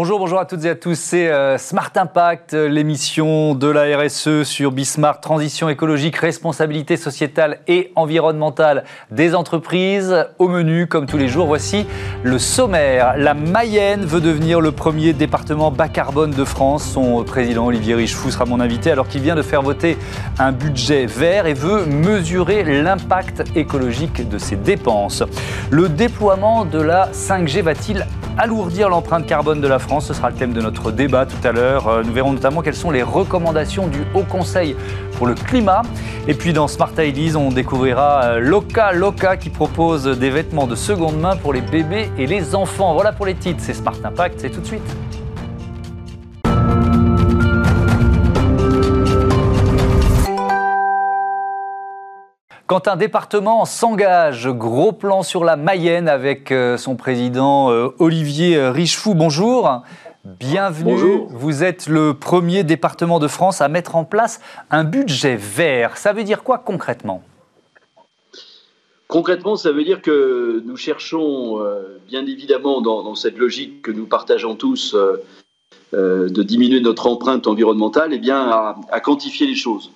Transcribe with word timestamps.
Bonjour, 0.00 0.20
bonjour 0.20 0.38
à 0.38 0.44
toutes 0.44 0.64
et 0.64 0.70
à 0.70 0.76
tous. 0.76 0.96
C'est 0.96 1.26
euh, 1.26 1.58
Smart 1.58 1.90
Impact, 1.96 2.52
l'émission 2.52 3.56
de 3.56 3.66
la 3.66 3.98
RSE 3.98 4.44
sur 4.44 4.70
Bismarck, 4.70 5.20
transition 5.20 5.68
écologique, 5.68 6.14
responsabilité 6.14 6.96
sociétale 6.96 7.58
et 7.66 7.90
environnementale 7.96 8.84
des 9.10 9.34
entreprises. 9.34 10.24
Au 10.38 10.46
menu, 10.46 10.86
comme 10.86 11.06
tous 11.06 11.18
les 11.18 11.26
jours, 11.26 11.48
voici 11.48 11.84
le 12.22 12.38
sommaire. 12.38 13.14
La 13.16 13.34
Mayenne 13.34 14.04
veut 14.04 14.20
devenir 14.20 14.60
le 14.60 14.70
premier 14.70 15.14
département 15.14 15.72
bas 15.72 15.88
carbone 15.88 16.30
de 16.30 16.44
France. 16.44 16.84
Son 16.84 17.24
président 17.24 17.66
Olivier 17.66 17.96
Richefou 17.96 18.30
sera 18.30 18.44
mon 18.44 18.60
invité 18.60 18.92
alors 18.92 19.08
qu'il 19.08 19.22
vient 19.22 19.34
de 19.34 19.42
faire 19.42 19.62
voter 19.62 19.98
un 20.38 20.52
budget 20.52 21.06
vert 21.06 21.46
et 21.46 21.54
veut 21.54 21.86
mesurer 21.86 22.62
l'impact 22.62 23.42
écologique 23.56 24.28
de 24.28 24.38
ses 24.38 24.54
dépenses. 24.54 25.24
Le 25.70 25.88
déploiement 25.88 26.64
de 26.64 26.80
la 26.80 27.10
5G 27.10 27.62
va-t-il 27.62 28.06
alourdir 28.38 28.88
l'empreinte 28.88 29.26
carbone 29.26 29.60
de 29.60 29.66
la 29.66 29.80
France? 29.80 29.87
Ce 30.00 30.14
sera 30.14 30.30
le 30.30 30.36
thème 30.36 30.52
de 30.52 30.60
notre 30.60 30.92
débat 30.92 31.26
tout 31.26 31.48
à 31.48 31.50
l'heure. 31.50 31.88
Euh, 31.88 32.02
nous 32.04 32.12
verrons 32.12 32.32
notamment 32.32 32.60
quelles 32.60 32.76
sont 32.76 32.90
les 32.90 33.02
recommandations 33.02 33.88
du 33.88 34.00
Haut 34.14 34.22
Conseil 34.22 34.76
pour 35.16 35.26
le 35.26 35.34
climat. 35.34 35.82
Et 36.28 36.34
puis 36.34 36.52
dans 36.52 36.68
Smart 36.68 36.92
Ideas, 36.98 37.36
on 37.36 37.50
découvrira 37.50 38.22
euh, 38.24 38.38
Loca 38.38 38.92
Loca 38.92 39.36
qui 39.36 39.50
propose 39.50 40.04
des 40.04 40.30
vêtements 40.30 40.66
de 40.66 40.76
seconde 40.76 41.18
main 41.18 41.36
pour 41.36 41.52
les 41.52 41.62
bébés 41.62 42.10
et 42.18 42.26
les 42.26 42.54
enfants. 42.54 42.92
Voilà 42.94 43.12
pour 43.12 43.26
les 43.26 43.34
titres, 43.34 43.60
c'est 43.60 43.74
Smart 43.74 43.96
Impact, 44.04 44.40
c'est 44.40 44.50
tout 44.50 44.60
de 44.60 44.66
suite. 44.66 44.96
Quand 52.68 52.86
un 52.86 52.96
département 52.96 53.64
s'engage, 53.64 54.46
gros 54.46 54.92
plan 54.92 55.22
sur 55.22 55.42
la 55.42 55.56
Mayenne 55.56 56.06
avec 56.06 56.52
euh, 56.52 56.76
son 56.76 56.96
président 56.96 57.70
euh, 57.70 57.94
Olivier 57.98 58.58
euh, 58.58 58.70
Richefou. 58.70 59.14
Bonjour. 59.14 59.84
Bienvenue. 60.26 61.22
Vous 61.30 61.64
êtes 61.64 61.86
le 61.86 62.12
premier 62.12 62.64
département 62.64 63.20
de 63.20 63.26
France 63.26 63.62
à 63.62 63.68
mettre 63.68 63.96
en 63.96 64.04
place 64.04 64.42
un 64.70 64.84
budget 64.84 65.36
vert. 65.36 65.96
Ça 65.96 66.12
veut 66.12 66.24
dire 66.24 66.42
quoi 66.42 66.58
concrètement? 66.58 67.22
Concrètement, 69.06 69.56
ça 69.56 69.72
veut 69.72 69.84
dire 69.84 70.02
que 70.02 70.62
nous 70.66 70.76
cherchons, 70.76 71.64
bien 72.06 72.26
évidemment, 72.26 72.82
dans, 72.82 73.14
cette 73.14 73.38
logique 73.38 73.80
que 73.80 73.90
nous 73.90 74.04
partageons 74.04 74.56
tous, 74.56 74.94
de 75.94 76.42
diminuer 76.42 76.82
notre 76.82 77.06
empreinte 77.06 77.46
environnementale, 77.46 78.12
eh 78.12 78.18
bien, 78.18 78.76
à 78.90 79.00
quantifier 79.00 79.46
les 79.46 79.54
choses. 79.54 79.90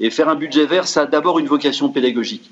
Et 0.00 0.08
faire 0.08 0.30
un 0.30 0.34
budget 0.34 0.64
vert, 0.64 0.86
ça 0.86 1.02
a 1.02 1.06
d'abord 1.06 1.38
une 1.38 1.46
vocation 1.46 1.90
pédagogique. 1.90 2.50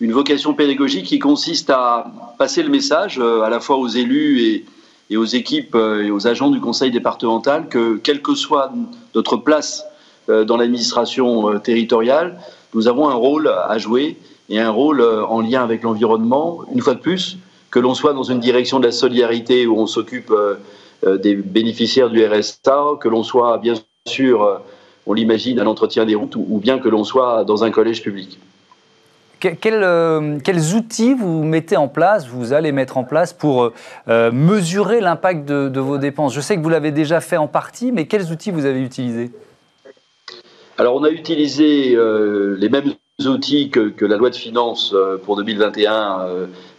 Une 0.00 0.12
vocation 0.12 0.52
pédagogique 0.52 1.06
qui 1.06 1.20
consiste 1.20 1.70
à 1.70 2.10
passer 2.38 2.64
le 2.64 2.70
message 2.70 3.20
euh, 3.20 3.42
à 3.42 3.50
la 3.50 3.60
fois 3.60 3.76
aux 3.76 3.86
élus 3.86 4.64
et, 5.08 5.16
aux 5.16 5.24
équipes 5.24 5.76
euh, 5.76 6.02
et 6.02 6.10
aux 6.10 6.26
agents 6.26 6.50
du 6.50 6.58
conseil 6.58 6.90
départemental 6.90 7.68
que, 7.68 7.98
quelle 7.98 8.20
que 8.20 8.34
soit 8.34 8.72
notre 9.14 9.36
place 9.36 9.84
euh, 10.28 10.44
dans 10.44 10.56
l'administration 10.56 11.60
territoriale, 11.60 12.40
nous 12.74 12.88
avons 12.88 13.08
un 13.08 13.14
rôle 13.14 13.46
à 13.46 13.78
jouer 13.78 14.16
et 14.48 14.58
un 14.58 14.70
rôle 14.70 15.02
en 15.02 15.40
lien 15.40 15.62
avec 15.62 15.84
l'environnement, 15.84 16.62
une 16.74 16.80
fois 16.80 16.94
de 16.94 17.00
plus, 17.00 17.38
que 17.70 17.78
l'on 17.78 17.94
soit 17.94 18.12
dans 18.12 18.24
une 18.24 18.40
direction 18.40 18.80
de 18.80 18.86
la 18.86 18.92
solidarité 18.92 19.66
où 19.66 19.78
on 19.78 19.86
s'occupe 19.86 20.32
des 21.06 21.34
bénéficiaires 21.34 22.10
du 22.10 22.24
RSA, 22.24 22.96
que 23.00 23.08
l'on 23.08 23.22
soit 23.22 23.58
bien 23.58 23.74
sûr 24.06 24.60
on 25.06 25.14
l'imagine, 25.14 25.58
à 25.58 25.64
l'entretien 25.64 26.04
des 26.04 26.14
routes 26.14 26.36
ou, 26.36 26.58
bien 26.58 26.78
que 26.78 26.88
l'on 26.88 27.04
soit 27.04 27.44
dans 27.44 27.64
un 27.64 27.70
collège 27.70 28.02
public. 28.02 28.38
Euh, 29.44 30.38
quels 30.44 30.74
outils 30.76 31.14
vous 31.14 31.42
mettez 31.42 31.76
en 31.76 31.88
place, 31.88 32.28
vous 32.28 32.52
allez 32.52 32.70
mettre 32.70 32.96
en 32.96 33.02
place 33.02 33.32
pour 33.32 33.72
euh, 34.08 34.30
mesurer 34.30 35.00
l'impact 35.00 35.48
de, 35.48 35.80
vos 35.80 35.98
dépenses? 35.98 36.32
Je 36.32 36.40
sais 36.40 36.56
que 36.56 36.62
vous 36.62 36.68
l'avez 36.68 36.92
déjà 36.92 37.20
fait 37.20 37.36
en 37.36 37.48
partie, 37.48 37.90
mais 37.90 38.06
quels 38.06 38.30
outils 38.30 38.52
vous 38.52 38.66
avez 38.66 38.80
utilisés? 38.80 39.32
Alors 40.78 40.94
on 40.94 41.02
a 41.02 41.10
utilisé 41.10 41.94
euh, 41.96 42.56
les 42.58 42.68
mêmes 42.68 42.92
outils 43.26 43.68
que, 43.70 43.92
la 44.04 44.16
loi 44.16 44.30
de 44.30 44.36
finances 44.36 44.94
pour 45.24 45.36
2021 45.36 46.26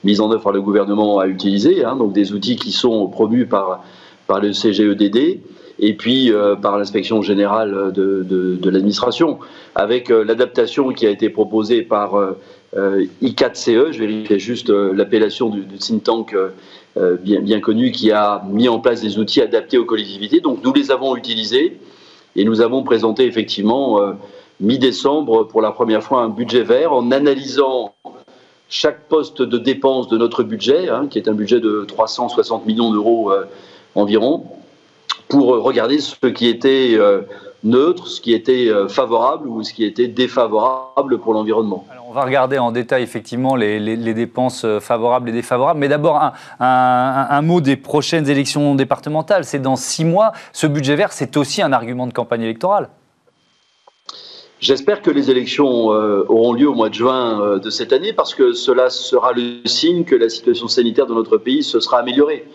mise 0.03 0.21
en 0.21 0.31
œuvre 0.31 0.41
par 0.41 0.51
le 0.51 0.61
gouvernement 0.61 1.19
a 1.19 1.27
utilisé, 1.27 1.83
hein, 1.83 1.95
donc 1.95 2.13
des 2.13 2.31
outils 2.33 2.55
qui 2.55 2.71
sont 2.71 3.07
promus 3.07 3.45
par, 3.45 3.83
par 4.27 4.39
le 4.39 4.51
CGEDD 4.51 5.41
et 5.79 5.93
puis 5.93 6.31
euh, 6.31 6.55
par 6.55 6.77
l'inspection 6.77 7.21
générale 7.21 7.91
de, 7.93 8.69
l'administration, 8.69 9.39
avec 9.75 10.11
euh, 10.11 10.23
l'adaptation 10.23 10.89
qui 10.89 11.07
a 11.07 11.09
été 11.09 11.29
proposée 11.29 11.81
par 11.81 12.15
euh, 12.15 13.05
I4CE, 13.21 13.91
je 13.91 13.99
vérifie 13.99 14.39
juste 14.39 14.69
l'appellation 14.69 15.49
du, 15.49 15.63
think 15.77 16.03
tank 16.03 16.35
bien, 17.21 17.41
bien, 17.41 17.59
connu, 17.59 17.91
qui 17.91 18.11
a 18.11 18.43
mis 18.49 18.67
en 18.67 18.79
place 18.79 19.01
des 19.01 19.19
outils 19.19 19.41
adaptés 19.41 19.77
aux 19.77 19.85
collectivités. 19.85 20.39
Donc 20.39 20.63
nous 20.63 20.73
les 20.73 20.89
avons 20.89 21.15
utilisés 21.15 21.79
et 22.35 22.43
nous 22.45 22.61
avons 22.61 22.83
présenté 22.83 23.25
effectivement 23.25 23.99
mi-décembre 24.59 25.47
pour 25.47 25.61
la 25.61 25.71
première 25.71 26.01
fois 26.01 26.21
un 26.21 26.29
budget 26.29 26.63
vert 26.63 26.93
en 26.93 27.11
analysant 27.11 27.93
chaque 28.69 29.07
poste 29.07 29.43
de 29.43 29.59
dépense 29.59 30.07
de 30.07 30.17
notre 30.17 30.41
budget, 30.41 30.89
hein, 30.89 31.05
qui 31.07 31.19
est 31.19 31.27
un 31.27 31.33
budget 31.33 31.59
de 31.59 31.85
360 31.87 32.65
millions 32.65 32.91
d'euros 32.91 33.31
environ, 33.93 34.45
pour 35.27 35.47
regarder 35.63 35.99
ce 35.99 36.15
qui 36.27 36.47
était 36.47 36.93
euh, 36.93 37.21
neutre, 37.63 38.07
ce 38.07 38.21
qui 38.21 38.33
était 38.33 38.67
euh, 38.69 38.87
favorable 38.87 39.47
ou 39.47 39.63
ce 39.63 39.73
qui 39.73 39.83
était 39.83 40.07
défavorable 40.07 41.19
pour 41.19 41.33
l'environnement. 41.33 41.85
on 42.07 42.13
va 42.13 42.23
regarder 42.25 42.57
en 42.57 42.71
détail 42.71 43.03
effectivement 43.03 43.55
les, 43.55 44.13
dépenses 44.13 44.65
euh, 44.65 44.79
favorables 44.79 45.29
et 45.29 45.31
défavorables, 45.31 45.79
mais 45.79 45.87
d'abord 45.87 46.21
un, 46.21 46.33
un, 46.59 47.41
mot 47.41 47.61
des 47.61 47.75
prochaines 47.75 48.29
élections 48.29 48.75
départementales. 48.75 49.45
C'est 49.45 49.59
dans 49.59 49.75
six 49.75 50.05
mois. 50.05 50.33
Ce 50.51 50.67
budget 50.67 50.95
vert, 50.95 51.13
c'est 51.13 51.37
aussi 51.37 51.61
un 51.61 51.73
argument 51.73 52.07
de 52.07 52.13
campagne 52.13 52.43
électorale. 52.43 52.89
J'espère 54.59 55.01
que 55.01 55.11
les 55.11 55.29
élections 55.29 55.87
auront 55.87 56.53
lieu 56.53 56.69
au 56.69 56.73
mois 56.73 56.87
de 56.87 56.93
juin 56.93 57.57
de 57.57 57.69
cette 57.69 57.91
année 57.91 58.13
parce 58.13 58.33
que 58.33 58.53
cela 58.53 58.89
sera 58.89 59.33
le 59.33 59.59
signe 59.65 60.05
que 60.05 60.15
la 60.15 60.29
situation 60.29 60.69
sanitaire 60.69 61.05
de 61.05 61.13
notre 61.13 61.37
pays 61.37 61.63
se 61.63 61.81
sera 61.81 61.99
améliorée. 61.99 62.45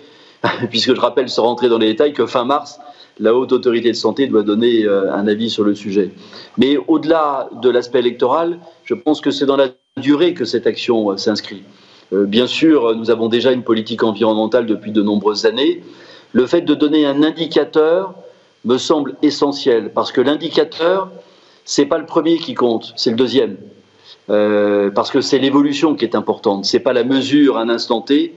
puisque 0.71 0.94
je 0.94 1.00
rappelle, 1.00 1.28
sans 1.28 1.44
rentrer 1.44 1.69
dans 1.69 1.78
les 1.78 1.88
détails, 1.88 2.12
que 2.12 2.26
fin 2.26 2.44
mars, 2.44 2.78
la 3.19 3.34
haute 3.34 3.53
autorité 3.53 3.88
de 3.91 3.97
santé 3.97 4.26
doit 4.26 4.43
donner 4.43 4.84
euh, 4.84 5.12
un 5.12 5.26
avis 5.26 5.50
sur 5.50 5.65
le 5.65 5.75
sujet. 5.75 6.10
Mais 6.56 6.76
au-delà 6.87 7.49
de 7.60 7.69
l'aspect 7.69 7.99
électoral, 7.99 8.59
je 8.84 8.94
pense 8.94 9.21
que 9.21 9.31
c'est 9.31 9.47
dans 9.47 9.56
la 9.56 9.69
durée 9.97 10.34
que 10.34 10.44
cette 10.44 10.66
action 10.66 11.10
euh, 11.10 11.16
s'inscrit. 11.16 11.62
Euh, 12.12 12.25
bien 12.25 12.47
sûr, 12.47 12.94
nous 12.94 13.10
avons 13.10 13.28
déjà 13.28 13.53
une 13.53 13.65
politique 13.65 14.03
environnementale 14.03 14.66
depuis 14.66 14.93
de 14.93 15.03
nombreuses 15.03 15.47
années. 15.47 15.82
Le 16.32 16.47
fait 16.47 16.60
de 16.60 16.75
donner 16.75 17.06
un 17.06 17.22
indicateur 17.22 18.15
me 18.65 18.78
semble 18.78 19.16
essentiel, 19.22 19.93
parce 19.93 20.12
que 20.12 20.20
l'indicateur, 20.20 21.10
c'est 21.65 21.87
pas 21.87 21.99
le 21.99 22.06
premier 22.06 22.38
qui 22.38 22.55
compte, 22.55 22.93
c'est 22.97 23.10
le 23.10 23.16
deuxième. 23.16 23.56
parce 24.26 25.10
que 25.10 25.20
c'est 25.22 25.38
l'évolution 25.38 25.94
qui 25.94 26.05
est 26.05 26.15
importante, 26.15 26.65
c'est 26.66 26.81
pas 26.81 26.93
la 26.93 27.05
mesure 27.05 27.56
à 27.56 27.62
un 27.62 27.69
instant 27.69 28.03
T, 28.03 28.34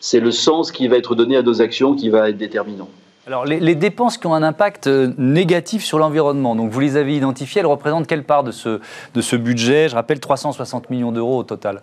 c'est 0.00 0.20
le 0.20 0.30
sens 0.30 0.72
qui 0.72 0.88
va 0.88 0.96
être 0.96 1.14
donné 1.14 1.36
à 1.36 1.42
nos 1.42 1.60
actions 1.60 1.94
qui 1.94 2.10
va 2.10 2.28
être 2.28 2.36
déterminant. 2.36 2.88
Alors, 3.26 3.44
les, 3.44 3.74
dépenses 3.74 4.18
qui 4.18 4.28
ont 4.28 4.34
un 4.34 4.44
impact 4.44 4.86
euh, 4.86 5.12
négatif 5.18 5.84
sur 5.84 5.98
l'environnement, 5.98 6.54
donc 6.54 6.70
vous 6.70 6.78
les 6.78 6.96
avez 6.96 7.16
identifiées, 7.16 7.58
elles 7.58 7.66
représentent 7.66 8.06
quelle 8.06 8.22
part 8.22 8.44
de 8.44 8.52
ce, 8.52 8.78
de 9.14 9.20
ce 9.20 9.34
budget? 9.34 9.88
Je 9.88 9.96
rappelle 9.96 10.20
360 10.20 10.90
millions 10.90 11.10
d'euros 11.10 11.38
au 11.38 11.42
total. 11.42 11.82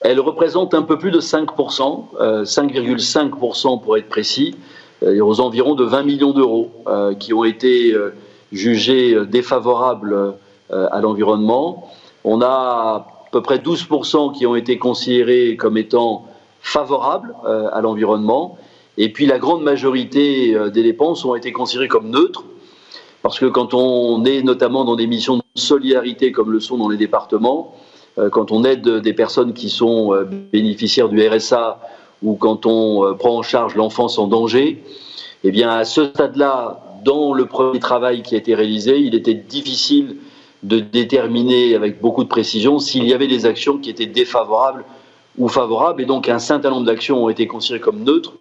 Elles 0.00 0.18
représentent 0.18 0.72
un 0.72 0.80
peu 0.80 0.96
plus 0.96 1.10
de 1.10 1.20
5%, 1.20 2.44
5,5% 2.44 3.74
euh, 3.74 3.76
pour 3.84 3.98
être 3.98 4.08
précis, 4.08 4.56
euh, 5.02 5.20
aux 5.22 5.40
environs 5.40 5.74
de 5.74 5.84
20 5.84 6.04
millions 6.04 6.32
d'euros 6.32 6.70
qui 7.18 7.34
ont 7.34 7.44
été 7.44 7.94
jugés 8.50 9.14
défavorables 9.26 10.34
à 10.70 11.00
l'environnement. 11.02 11.90
On 12.24 12.40
a 12.40 12.46
à 12.46 13.06
peu 13.30 13.42
près 13.42 13.58
12% 13.58 14.34
qui 14.34 14.46
ont 14.46 14.56
été 14.56 14.78
considérés 14.78 15.56
comme 15.56 15.76
étant 15.76 16.27
favorables 16.60 17.34
euh, 17.44 17.68
à 17.72 17.80
l'environnement. 17.80 18.58
Et 18.96 19.12
puis 19.12 19.26
la 19.26 19.38
grande 19.38 19.62
majorité 19.62 20.54
euh, 20.54 20.70
des 20.70 20.82
dépenses 20.82 21.24
ont 21.24 21.34
été 21.34 21.52
considérées 21.52 21.88
comme 21.88 22.10
neutres, 22.10 22.44
parce 23.22 23.38
que 23.38 23.46
quand 23.46 23.74
on 23.74 24.24
est 24.24 24.42
notamment 24.42 24.84
dans 24.84 24.96
des 24.96 25.06
missions 25.06 25.36
de 25.36 25.42
solidarité 25.54 26.32
comme 26.32 26.52
le 26.52 26.60
sont 26.60 26.76
dans 26.76 26.88
les 26.88 26.96
départements, 26.96 27.74
euh, 28.18 28.30
quand 28.30 28.52
on 28.52 28.64
aide 28.64 28.88
des 28.88 29.12
personnes 29.12 29.52
qui 29.52 29.70
sont 29.70 30.12
bénéficiaires 30.52 31.08
du 31.08 31.26
RSA 31.26 31.80
ou 32.22 32.34
quand 32.34 32.66
on 32.66 33.14
prend 33.14 33.36
en 33.38 33.42
charge 33.42 33.76
l'enfance 33.76 34.18
en 34.18 34.26
danger, 34.26 34.82
eh 35.44 35.50
bien 35.52 35.70
à 35.70 35.84
ce 35.84 36.06
stade-là, 36.06 36.82
dans 37.04 37.32
le 37.32 37.46
premier 37.46 37.78
travail 37.78 38.22
qui 38.22 38.34
a 38.34 38.38
été 38.38 38.56
réalisé, 38.56 38.98
il 38.98 39.14
était 39.14 39.34
difficile 39.34 40.16
de 40.64 40.80
déterminer 40.80 41.76
avec 41.76 42.00
beaucoup 42.00 42.24
de 42.24 42.28
précision 42.28 42.80
s'il 42.80 43.06
y 43.06 43.14
avait 43.14 43.28
des 43.28 43.46
actions 43.46 43.78
qui 43.78 43.90
étaient 43.90 44.06
défavorables 44.06 44.84
ou 45.38 45.48
favorables, 45.48 46.02
et 46.02 46.06
donc 46.06 46.28
un 46.28 46.38
certain 46.38 46.70
nombre 46.70 46.86
d'actions 46.86 47.24
ont 47.24 47.28
été 47.28 47.46
considérées 47.46 47.80
comme 47.80 48.02
neutres, 48.02 48.34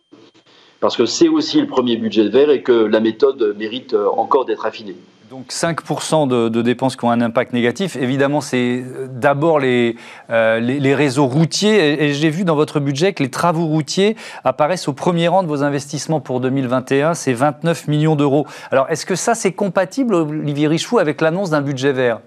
parce 0.79 0.97
que 0.97 1.05
c'est 1.05 1.27
aussi 1.27 1.59
le 1.61 1.67
premier 1.67 1.97
budget 1.97 2.27
vert 2.29 2.49
et 2.49 2.61
que 2.61 2.71
la 2.71 2.99
méthode 2.99 3.55
mérite 3.57 3.94
euh, 3.94 4.07
encore 4.15 4.45
d'être 4.45 4.65
affinée. 4.65 4.95
Donc 5.29 5.47
5% 5.49 6.49
de, 6.49 6.61
dépenses 6.61 6.95
qui 6.95 7.03
ont 7.03 7.11
un 7.11 7.19
impact 7.19 7.51
négatif. 7.51 7.97
Évidemment, 7.97 8.39
c'est 8.39 8.81
euh, 8.81 9.07
d'abord 9.11 9.59
les, 9.59 9.97
euh, 10.29 10.59
les, 10.59 10.95
réseaux 10.95 11.25
routiers. 11.25 12.01
Et, 12.01 12.13
j'ai 12.13 12.29
vu 12.29 12.45
dans 12.45 12.55
votre 12.55 12.79
budget 12.79 13.11
que 13.11 13.23
les 13.23 13.29
travaux 13.29 13.65
routiers 13.65 14.15
apparaissent 14.45 14.88
au 14.88 14.94
premier 14.94 15.27
rang 15.27 15.44
de 15.44 15.47
vos 15.49 15.63
investissements 15.63 16.21
pour 16.21 16.39
2021. 16.39 17.13
C'est 17.13 17.33
29 17.33 17.89
millions 17.89 18.15
d'euros. 18.15 18.47
Alors, 18.71 18.89
est-ce 18.89 19.05
que 19.05 19.15
ça, 19.15 19.35
c'est 19.35 19.51
compatible, 19.51 20.15
Olivier 20.15 20.69
Richefou, 20.69 20.97
avec 20.97 21.19
l'annonce 21.19 21.49
d'un 21.49 21.61
budget 21.61 21.91
vert? 21.91 22.21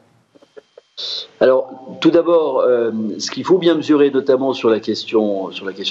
Alors, 1.41 1.71
tout 2.01 2.11
d'abord, 2.11 2.61
euh, 2.61 2.91
ce 3.19 3.31
qu'il 3.31 3.45
faut 3.45 3.59
bien 3.59 3.75
mesurer, 3.75 4.11
notamment 4.11 4.53
sur 4.53 4.69
la 4.69 4.81
question, 4.81 5.51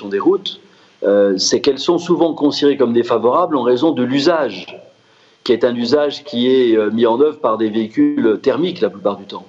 des 0.10 0.20
routes, 0.20 0.60
c'est 1.38 1.62
qu'elles 1.62 1.80
sont 1.80 1.98
souvent 1.98 2.34
considérées 2.34 2.78
comme 2.78 2.94
défavorables 2.94 3.56
en 3.56 3.64
raison 3.64 3.92
de 3.92 4.04
l'usage 4.04 4.68
qui 5.50 5.54
est 5.54 5.64
un 5.64 5.76
usage 5.76 6.24
qui 6.24 6.48
est 6.48 6.78
euh, 6.78 6.92
mis 6.92 7.06
en 7.06 7.20
œuvre 7.20 7.40
par 7.40 7.58
des 7.58 7.70
véhicules 7.70 8.40
thermiques 8.42 8.82
la 8.82 8.90
plupart 8.92 9.18
du 9.18 9.26
temps. 9.26 9.46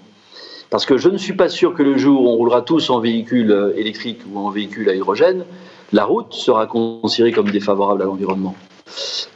Parce 0.70 0.86
que 0.86 0.96
je 0.96 1.08
ne 1.08 1.18
suis 1.18 1.34
pas 1.34 1.48
sûr 1.48 1.74
que 1.74 1.82
le 1.82 1.98
jour 1.98 2.22
où 2.22 2.28
on 2.28 2.36
roulera 2.36 2.62
tous 2.62 2.90
en 2.90 3.00
véhicule 3.00 3.50
euh, 3.50 3.76
électrique 3.76 4.20
ou 4.32 4.38
en 4.38 4.50
véhicule 4.50 4.88
à 4.88 4.94
hydrogène, 4.94 5.44
la 5.92 6.04
route 6.04 6.32
sera 6.32 6.66
considérée 6.66 7.32
comme 7.32 7.50
défavorable 7.50 8.00
à 8.00 8.04
l'environnement. 8.06 8.54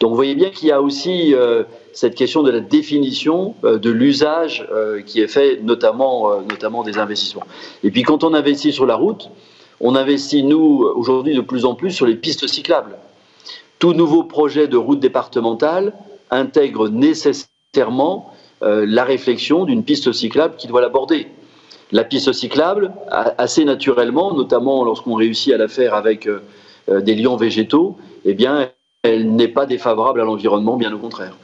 Donc 0.01 0.11
vous 0.11 0.17
voyez 0.17 0.35
bien 0.35 0.51
qu'il 0.51 0.69
y 0.69 0.73
a 0.73 0.81
aussi 0.81 1.35
euh, 1.35 1.65
cette 1.95 2.15
question 2.15 2.43
de 2.43 2.51
la 2.51 2.61
définition 2.61 3.55
de 3.63 3.91
l'usage 3.91 4.67
qui 5.07 5.21
est 5.21 5.29
fait 5.29 5.61
notamment, 5.63 6.41
notamment 6.43 6.83
des 6.83 6.99
investissements. 6.99 7.47
Et 7.83 7.91
puis 7.91 8.03
quand 8.03 8.25
on 8.25 8.35
investit 8.35 8.73
sur 8.73 8.85
la 8.85 8.97
route, 8.97 9.31
on 9.81 9.95
investit 9.95 10.43
nous 10.43 10.85
aujourd'hui 10.95 11.35
de 11.35 11.41
plus 11.41 11.65
en 11.65 11.75
plus 11.75 11.91
sur 11.93 12.07
les 12.07 12.17
pistes 12.17 12.47
cyclables. 12.47 12.97
Tout 13.79 13.93
nouveau 13.93 14.25
projet 14.25 14.69
de 14.69 14.77
route 14.77 15.01
départementale 15.01 15.93
intègre 16.31 16.89
nécessairement 16.89 18.33
euh, 18.63 18.87
la 18.89 19.05
réflexion 19.05 19.65
d'une 19.65 19.85
piste 19.85 20.13
cyclable 20.13 20.57
qui 20.57 20.67
doit 20.67 20.81
l'aborder. 20.81 21.27
La 21.93 22.05
piste 22.05 22.33
cyclable, 22.33 22.93
assez 23.11 23.65
naturellement, 23.65 24.33
notamment 24.33 24.85
lorsqu'on 24.85 25.15
réussit 25.15 25.53
à 25.53 25.59
la 25.59 25.69
faire 25.69 25.95
avec 25.95 26.27
euh, 26.27 26.43
euh, 26.89 27.01
des 27.01 27.15
lions 27.15 27.37
végétaux, 27.37 27.99
eh 28.25 28.35
bien, 28.35 28.71
elle 29.03 29.35
n'est 29.35 29.49
pas 29.49 29.67
défavorable 29.67 30.21
à 30.21 30.25
l'environnement, 30.25 30.77
bien 30.77 30.93
au 30.93 30.99
contraire. 30.99 31.37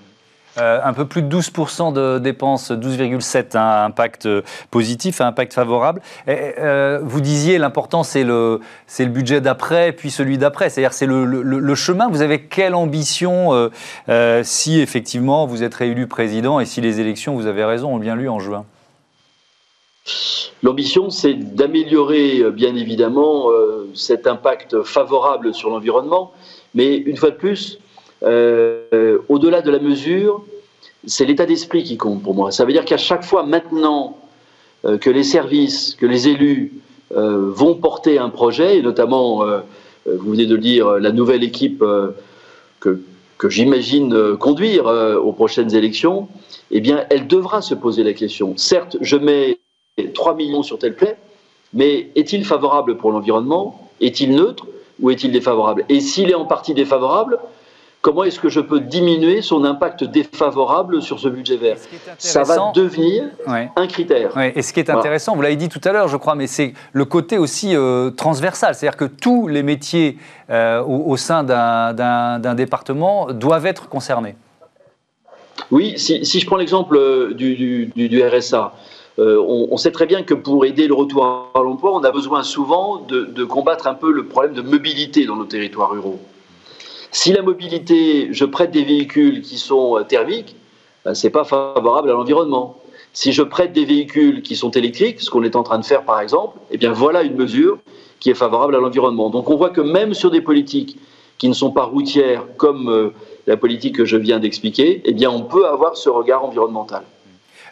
Euh, 0.59 0.81
un 0.83 0.93
peu 0.93 1.05
plus 1.05 1.23
de 1.23 1.29
12% 1.29 1.93
de 1.93 2.19
dépenses, 2.19 2.73
12,7, 2.73 3.57
un 3.57 3.85
impact 3.85 4.27
euh, 4.27 4.43
positif, 4.73 5.21
impact 5.21 5.53
favorable. 5.53 6.03
Euh, 6.29 6.99
vous 7.03 7.21
disiez 7.21 7.57
l'important 7.59 8.03
c'est 8.03 8.25
le, 8.25 8.61
budget 8.99 9.41
d'après, 9.41 9.93
puis 9.93 10.11
celui 10.11 10.39
d'après. 10.39 10.69
C'est-à-dire 10.69 10.93
c'est 10.93 11.07
le, 11.07 11.75
chemin. 11.75 12.09
Vous 12.09 12.23
avez 12.23 12.43
quelle 12.43 12.75
ambition 12.75 13.71
si 14.43 14.81
effectivement 14.81 15.47
vous 15.47 15.63
êtes 15.63 15.75
réélu 15.75 16.07
président 16.09 16.59
et 16.59 16.65
si 16.65 16.81
les 16.81 17.01
élections, 17.01 17.35
vous 17.35 17.47
avez 17.47 17.65
raison, 17.65 17.95
ont 17.95 17.99
bien 17.99 18.17
lieu 18.17 18.29
en 18.29 18.41
juin? 18.41 18.65
L'ambition, 20.63 21.11
c'est 21.11 21.35
d'améliorer 21.35 22.43
bien 22.51 22.75
évidemment 22.75 23.47
cet 23.95 24.27
impact 24.27 24.83
favorable 24.83 25.55
sur 25.55 25.71
l'environnement, 25.71 26.33
mais 26.75 26.97
une 26.97 27.17
fois 27.17 27.31
de 27.31 27.37
plus, 27.37 27.79
au-delà 28.23 29.63
de 29.63 29.71
la 29.71 29.79
mesure, 29.79 30.45
c'est 31.07 31.25
l'état 31.25 31.47
d'esprit 31.47 31.83
qui 31.83 31.97
compte 31.97 32.23
pour 32.23 32.35
moi. 32.35 32.51
Ça 32.51 32.65
veut 32.65 32.73
dire 32.73 32.85
qu'à 32.85 32.99
chaque 32.99 33.25
fois 33.25 33.45
maintenant 33.45 34.19
euh, 34.85 34.99
que 34.99 35.11
les 35.11 35.25
services, 35.25 35.95
que 35.95 36.07
les 36.07 36.29
élus 36.29 36.75
euh, 37.17 37.51
vont 37.51 37.75
porter 37.75 38.19
un 38.19 38.29
projet, 38.29 38.79
et 38.79 38.83
notamment, 38.83 39.45
vous 40.07 40.31
venez 40.31 40.47
de 40.47 40.55
le 40.55 40.61
dire, 40.61 40.91
la 40.99 41.13
nouvelle 41.13 41.45
équipe 41.45 41.85
que, 42.81 43.01
que 43.39 43.49
j'imagine 43.49 44.37
conduire 44.37 44.87
aux 44.87 45.33
prochaines 45.33 45.75
élections, 45.75 46.29
eh 46.71 46.81
bien, 46.81 47.05
elle 47.11 47.27
devra 47.27 47.63
se 47.63 47.75
poser 47.75 48.03
la 48.05 48.13
question. 48.13 48.55
Certes, 48.57 48.97
je 49.01 49.17
mets 49.17 49.59
3 50.15 50.35
millions 50.35 50.63
sur 50.63 50.79
tel 50.79 50.95
plaie, 50.95 51.17
mais 51.75 52.11
est-il 52.15 52.45
favorable 52.45 52.97
pour 52.97 53.13
l'environnement? 53.13 53.91
Est-il 54.01 54.35
neutre 54.35 54.67
ou 55.01 55.11
est-il 55.11 55.33
défavorable? 55.33 55.85
Et 55.89 56.01
s'il 56.01 56.31
est 56.31 56.35
en 56.35 56.45
partie 56.45 56.75
défavorable, 56.75 57.39
Comment 58.03 58.25
est-ce 58.25 58.41
que 58.41 58.49
je 58.49 58.61
peux 58.61 58.81
diminuer 58.81 59.43
son 59.43 59.63
impact 59.65 60.05
défavorable 60.05 61.03
sur 61.03 61.21
ce 61.21 61.29
budget 61.29 61.57
vert 61.59 61.77
Ça 62.17 62.45
va 62.45 62.73
devenir 62.75 63.25
un 63.47 63.87
critère. 63.87 64.33
Et 64.39 64.63
ce 64.63 64.73
qui 64.73 64.81
est 64.81 64.89
intéressant, 64.89 65.37
vous 65.37 65.43
l'avez 65.43 65.57
dit 65.57 65.69
tout 65.69 65.81
à 65.85 65.93
l'heure, 65.93 66.09
je 66.09 66.17
crois, 66.17 66.35
mais 66.35 66.47
c'est 66.47 66.73
le 66.93 67.05
côté 67.05 67.37
aussi 67.37 67.77
euh, 67.77 68.11
transversal. 68.11 68.75
C'est-à-dire 68.75 68.97
que 68.97 69.05
tous 69.05 69.49
les 69.49 69.63
métiers 69.63 70.17
euh, 70.49 70.83
au, 70.83 71.19
sein 71.19 71.45
d'un 71.45 72.55
département 72.55 73.33
doivent 73.33 73.67
être 73.67 73.89
concernés. 73.91 74.35
Oui, 75.71 75.99
si, 75.99 76.25
je 76.25 76.47
prends 76.47 76.57
l'exemple 76.57 76.97
euh, 76.97 77.35
du, 77.35 78.23
RSA, 78.23 78.73
on, 79.19 79.77
sait 79.77 79.93
très 79.93 80.07
bien 80.07 80.23
que 80.23 80.33
pour 80.33 80.65
aider 80.65 80.89
le 80.89 80.95
retour 80.95 81.51
à 81.55 81.61
l'emploi, 81.63 81.93
on 81.93 82.03
a 82.03 82.11
besoin 82.11 82.43
souvent 82.45 82.97
de 83.07 83.45
combattre 83.45 83.87
un 83.89 83.95
peu 83.95 84.11
le 84.11 84.25
problème 84.25 84.55
de 84.55 84.63
mobilité 84.63 85.27
dans 85.27 85.37
nos 85.37 85.45
territoires 85.45 85.91
ruraux. 85.91 86.19
Si 87.13 87.33
la 87.33 87.43
mobilité, 87.43 88.29
je 88.33 88.45
prête 88.45 88.71
des 88.71 88.85
véhicules 88.85 89.43
qui 89.43 89.59
sont 89.59 89.99
euh, 89.99 90.05
thermiques, 90.05 90.55
ben, 91.05 91.15
ce 91.15 91.27
n'est 91.27 91.33
pas 91.33 91.45
favorable 91.45 92.11
à 92.11 92.13
l'environnement. 92.13 92.77
Si 93.13 93.33
je 93.33 93.43
prête 93.43 93.73
des 93.73 93.85
véhicules 93.85 94.43
qui 94.43 94.55
sont 94.55 94.71
électriques, 94.71 95.21
ce 95.21 95.31
qu'on 95.31 95.43
est 95.43 95.57
en 95.57 95.65
train 95.65 95.81
de 95.81 95.85
faire 95.85 96.05
par 96.05 96.21
exemple, 96.21 96.59
eh 96.71 96.79
bien 96.79 96.93
voilà 96.93 97.23
une 97.23 97.35
mesure 97.35 97.79
qui 98.21 98.31
est 98.31 98.35
favorable 98.35 98.77
à 98.77 98.79
l'environnement. 98.79 99.31
Donc 99.31 99.51
on 99.51 99.57
voit 99.57 99.71
que 99.71 99.81
même 99.81 100.15
sur 100.15 100.31
des 100.31 100.41
politiques 100.41 100.99
qui 101.39 101.49
ne 101.49 101.55
sont 101.55 101.73
pas 101.73 101.85
routières 101.85 102.45
comme 102.57 102.89
euh, 102.89 103.11
la 103.49 103.57
politique 103.57 103.97
que 103.97 104.05
je 104.05 104.17
viens 104.17 104.39
d'expliquer, 104.39 105.03
eh 105.05 105.13
bien 105.13 105.31
on 105.31 105.43
peut 105.43 105.67
avoir 105.67 105.97
ce 105.97 106.11
regard 106.11 106.45
environnemental. 106.45 107.03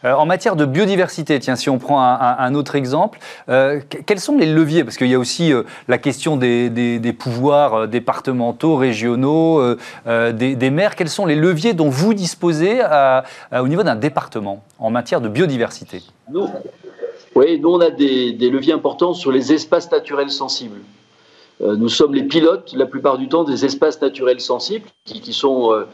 Euh, 0.05 0.13
en 0.13 0.27
matière 0.27 0.57
de 0.57 0.65
biodiversité, 0.65 1.39
tiens, 1.41 1.57
si 1.57 1.71
on 1.71 1.79
prend 1.79 2.01
un, 2.01 2.55
autre 2.55 2.77
exemple, 2.77 3.19
euh, 3.49 3.81
quels 4.07 4.21
sont 4.21 4.37
les 4.37 4.47
leviers? 4.47 4.85
Parce 4.85 4.97
qu'il 4.97 5.09
y 5.09 5.15
a 5.15 5.19
aussi 5.19 5.53
euh, 5.53 5.63
la 5.89 5.99
question 5.99 6.37
des, 6.37 7.15
pouvoirs 7.19 7.89
départementaux, 7.89 8.77
régionaux, 8.77 9.75
des, 10.07 10.71
maires. 10.71 10.95
Quels 10.97 11.09
sont 11.09 11.27
les 11.27 11.37
leviers 11.37 11.75
dont 11.75 11.89
vous 11.89 12.15
disposez 12.15 12.81
au 13.53 13.69
niveau 13.69 13.83
d'un 13.83 13.97
département 13.97 14.63
en 14.79 14.91
matière 14.91 15.21
de 15.21 15.29
biodiversité? 15.29 16.03
Nous, 16.31 16.49
Oui, 17.35 17.59
nous 17.61 17.71
on 17.71 17.81
a 17.81 17.91
des, 17.91 18.33
leviers 18.39 18.73
importants 18.73 19.15
sur 19.15 19.33
les 19.33 19.53
espaces 19.53 19.91
naturels 19.91 20.31
sensibles. 20.31 20.81
nous 21.61 21.89
sommes 21.89 22.15
les 22.15 22.25
pilotes, 22.25 22.73
la 22.75 22.87
plupart 22.87 23.19
du 23.19 23.29
temps, 23.29 23.45
des 23.45 23.65
espaces 23.65 24.01
naturels 24.01 24.41
sensibles, 24.41 24.87
qui, 25.05 25.33
sont 25.33 25.85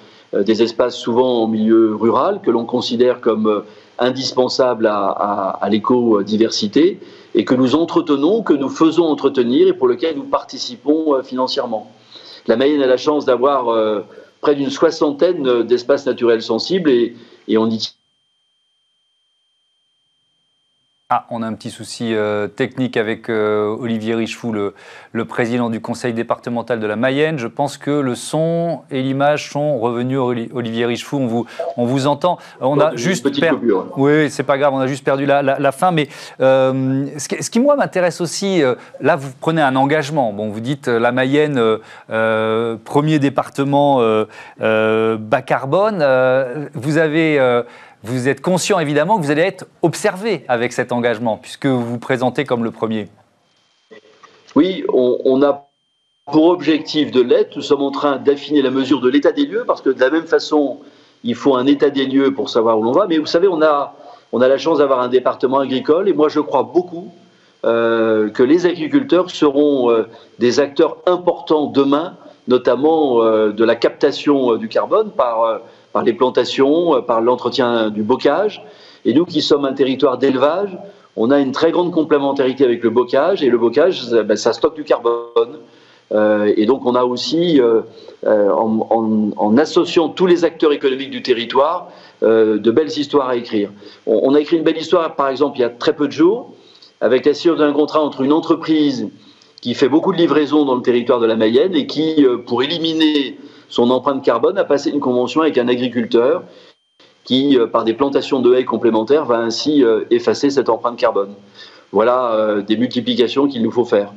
des 0.43 0.63
espaces 0.63 0.97
souvent 0.97 1.43
en 1.43 1.47
milieu 1.47 1.95
rural, 1.95 2.41
que 2.43 2.51
l'on 2.51 2.65
considère 2.65 3.21
comme 3.21 3.65
indispensable 3.99 4.87
à, 4.87 5.69
l'éco-diversité 5.71 7.01
et 7.35 7.45
que 7.45 7.55
nous 7.55 7.75
entretenons, 7.75 8.43
que 8.43 8.53
nous 8.53 8.69
faisons 8.69 9.05
entretenir 9.05 9.69
et 9.69 9.73
pour 9.73 9.89
lequel 9.89 10.17
nous 10.17 10.25
participons 10.25 11.15
euh, 11.15 11.23
financièrement. 11.23 11.91
La 12.47 12.57
Mayenne 12.57 12.83
a 12.83 12.87
la 12.87 12.97
chance 12.97 13.25
d'avoir 13.25 13.69
euh, 13.69 14.01
près 14.41 14.55
d'une 14.55 14.71
soixantaine 14.71 15.63
d'espaces 15.63 16.07
naturels 16.07 16.43
sensibles 16.43 16.91
et, 16.91 17.17
et 17.49 17.59
on 17.59 17.69
y 17.69 17.95
ah, 21.17 21.27
on 21.31 21.43
a 21.43 21.47
un 21.47 21.53
petit 21.53 21.71
souci 21.71 22.13
euh, 22.13 22.49
technique 22.49 22.97
avec 22.97 23.29
euh, 23.29 23.67
Olivier 23.79 24.17
Richefou, 24.17 24.53
le, 24.53 24.75
président 25.25 25.71
du 25.71 25.81
conseil 25.81 26.13
départemental 26.13 26.81
de 26.81 26.87
la 26.89 26.97
Mayenne. 26.97 27.39
Je 27.39 27.47
pense 27.47 27.79
que 27.79 27.93
le 27.93 28.17
son 28.17 28.81
et 28.91 29.01
l'image 29.01 29.53
sont 29.53 29.79
revenus. 29.79 30.19
Olivier 30.19 30.87
Richefou, 30.87 31.19
on 31.19 31.27
vous, 31.29 31.47
on 31.77 31.85
vous 31.85 32.09
entend. 32.09 32.39
On 32.61 32.81
a 32.81 32.97
juste 32.97 33.39
perdu. 33.39 33.73
Oui, 33.97 34.29
c'est 34.29 34.43
pas 34.43 34.59
grave, 34.59 34.75
on 34.75 34.81
a 34.81 34.89
juste 34.89 35.05
perdu 35.05 35.25
la, 35.25 35.73
fin. 35.73 35.93
Mais 35.93 36.09
euh, 36.41 37.07
ce, 37.17 37.49
qui, 37.49 37.61
moi, 37.61 37.77
m'intéresse 37.77 38.21
aussi, 38.21 38.61
là, 39.01 39.15
vous 39.15 39.31
prenez 39.41 39.63
un 39.63 39.77
engagement. 39.77 40.33
Bon, 40.33 40.49
vous 40.49 40.61
dites 40.61 40.89
la 40.89 41.13
Mayenne, 41.13 41.61
premier 42.09 43.21
département 43.21 44.03
bas 44.59 45.43
carbone. 45.43 46.05
vous 46.75 46.99
avez 46.99 47.63
vous 48.05 48.29
êtes 48.29 48.43
conscient 48.43 48.79
évidemment 48.79 49.19
que 49.19 49.25
vous 49.25 49.31
allez 49.31 49.43
être 49.43 49.67
observé 49.81 50.45
avec 50.47 50.75
cet 50.75 50.93
engagement, 50.93 51.39
puisque 51.39 51.65
vous 51.65 51.85
vous 51.85 51.99
présentez 51.99 52.45
comme 52.45 52.63
le 52.63 52.71
premier. 52.71 53.09
Oui, 54.55 54.85
on, 54.93 55.43
a 55.43 55.71
pour 56.31 56.49
objectif 56.49 57.11
de 57.11 57.23
l'être. 57.23 57.57
Nous 57.57 57.63
sommes 57.63 57.83
en 57.83 57.91
train 57.91 58.19
d'affiner 58.19 58.61
la 58.61 58.71
mesure 58.71 59.01
de 59.01 59.09
l'état 59.09 59.33
des 59.33 59.47
lieux, 59.47 59.65
parce 59.67 59.81
que 59.81 59.89
de 59.89 59.99
la 59.99 60.11
même 60.11 60.27
façon, 60.27 60.81
il 61.25 61.35
faut 61.35 61.57
un 61.57 61.67
état 61.67 61.89
des 61.89 62.05
lieux 62.05 62.35
pour 62.35 62.51
savoir 62.51 62.79
où 62.79 62.83
l'on 62.83 62.93
va. 62.93 63.07
Mais 63.07 63.17
vous 63.17 63.27
savez, 63.27 63.49
on 63.49 63.63
a, 63.63 63.95
on 64.33 64.43
a 64.43 64.49
la 64.49 64.59
chance 64.59 64.79
d'avoir 64.79 65.01
un 65.01 65.09
département 65.09 65.61
agricole, 65.61 66.07
et 66.07 66.13
moi 66.13 66.29
je 66.29 66.41
crois 66.41 66.63
beaucoup 66.63 67.11
euh, 67.65 68.29
que 68.29 68.43
les 68.43 68.67
agriculteurs 68.67 69.31
seront 69.31 69.91
euh, 69.91 70.03
des 70.39 70.61
acteurs 70.61 70.99
importants 71.07 71.67
demain, 71.67 72.19
notamment 72.49 73.23
euh, 73.23 73.51
de 73.53 73.65
la 73.65 73.77
captation 73.77 74.57
du 74.57 74.69
carbone 74.69 75.11
par 75.11 75.61
par 75.95 76.03
les 76.03 76.13
plantations, 76.13 76.97
euh, 76.97 77.01
par 77.01 77.23
l'entretien 77.23 77.89
du 77.89 78.03
bocage. 78.03 78.63
Et 79.07 79.15
nous 79.15 79.25
qui 79.25 79.41
sommes 79.41 79.65
un 79.65 79.73
territoire 79.73 80.19
d'élevage, 80.19 80.77
on 81.17 81.31
a 81.31 81.39
une 81.39 81.53
très 81.53 81.71
grande 81.71 81.93
complémentarité 81.93 82.65
avec 82.65 82.83
le 82.83 82.91
bocage, 82.91 83.43
et 83.43 83.49
le 83.49 83.57
bocage, 83.57 84.03
ça, 84.03 84.23
ben, 84.25 84.37
stocke 84.37 84.75
du 84.75 84.85
carbone. 84.85 85.61
et 86.57 86.67
donc 86.67 86.85
on 86.87 86.95
a 86.95 87.05
aussi, 87.05 87.61
en, 88.27 89.59
associant 89.59 90.09
tous 90.09 90.27
les 90.27 90.45
acteurs 90.45 90.73
économiques 90.73 91.11
du 91.11 91.23
territoire, 91.23 91.89
de 92.23 92.71
belles 92.71 92.99
histoires 92.99 93.29
à 93.29 93.37
écrire. 93.37 93.71
On, 94.07 94.35
a 94.35 94.41
écrit 94.41 94.57
une 94.57 94.65
belle 94.65 94.79
histoire, 94.79 95.15
par 95.15 95.29
exemple, 95.29 95.59
il 95.59 95.63
y 95.63 95.65
a 95.65 95.71
très 95.71 95.95
peu 95.95 96.07
de 96.07 96.13
jours, 96.13 96.53
avec 97.01 97.27
la 97.27 97.35
signature 97.35 97.65
d'un 97.65 97.73
contrat 97.73 98.01
entre 98.01 98.23
une 98.23 98.33
entreprise 98.33 99.09
qui 99.61 99.75
fait 99.75 99.89
beaucoup 99.89 100.13
de 100.13 100.19
livraisons 100.19 100.65
dans 100.65 100.75
le 100.75 100.83
territoire 100.83 101.21
de 101.21 101.27
la 101.27 101.37
Mayenne 101.37 101.75
et 101.75 101.87
qui, 101.87 102.27
pour 102.47 102.63
éliminer 102.63 103.37
son 103.69 103.91
empreinte 103.91 104.25
carbone, 104.25 104.59
a 104.59 104.65
passé 104.65 104.91
une 104.91 105.01
convention 105.01 105.43
avec 105.43 105.59
un 105.59 105.69
agriculteur 105.69 106.43
qui, 107.25 107.59
euh, 107.59 107.67
par 107.67 107.85
des 107.85 107.95
plantations 107.95 108.41
de 108.41 108.55
haies 108.55 108.65
complémentaires, 108.65 109.25
va 109.25 109.39
ainsi 109.39 109.83
euh, 109.83 110.05
effacer 110.11 110.51
cette 110.51 110.69
empreinte 110.69 110.99
carbone. 110.99 111.35
Voilà 111.91 112.33
euh, 112.33 112.63
des 112.63 112.77
multiplications 112.77 113.49
qu'il 113.49 113.63
nous 113.63 113.71
faut 113.71 113.85
faire. 113.85 114.13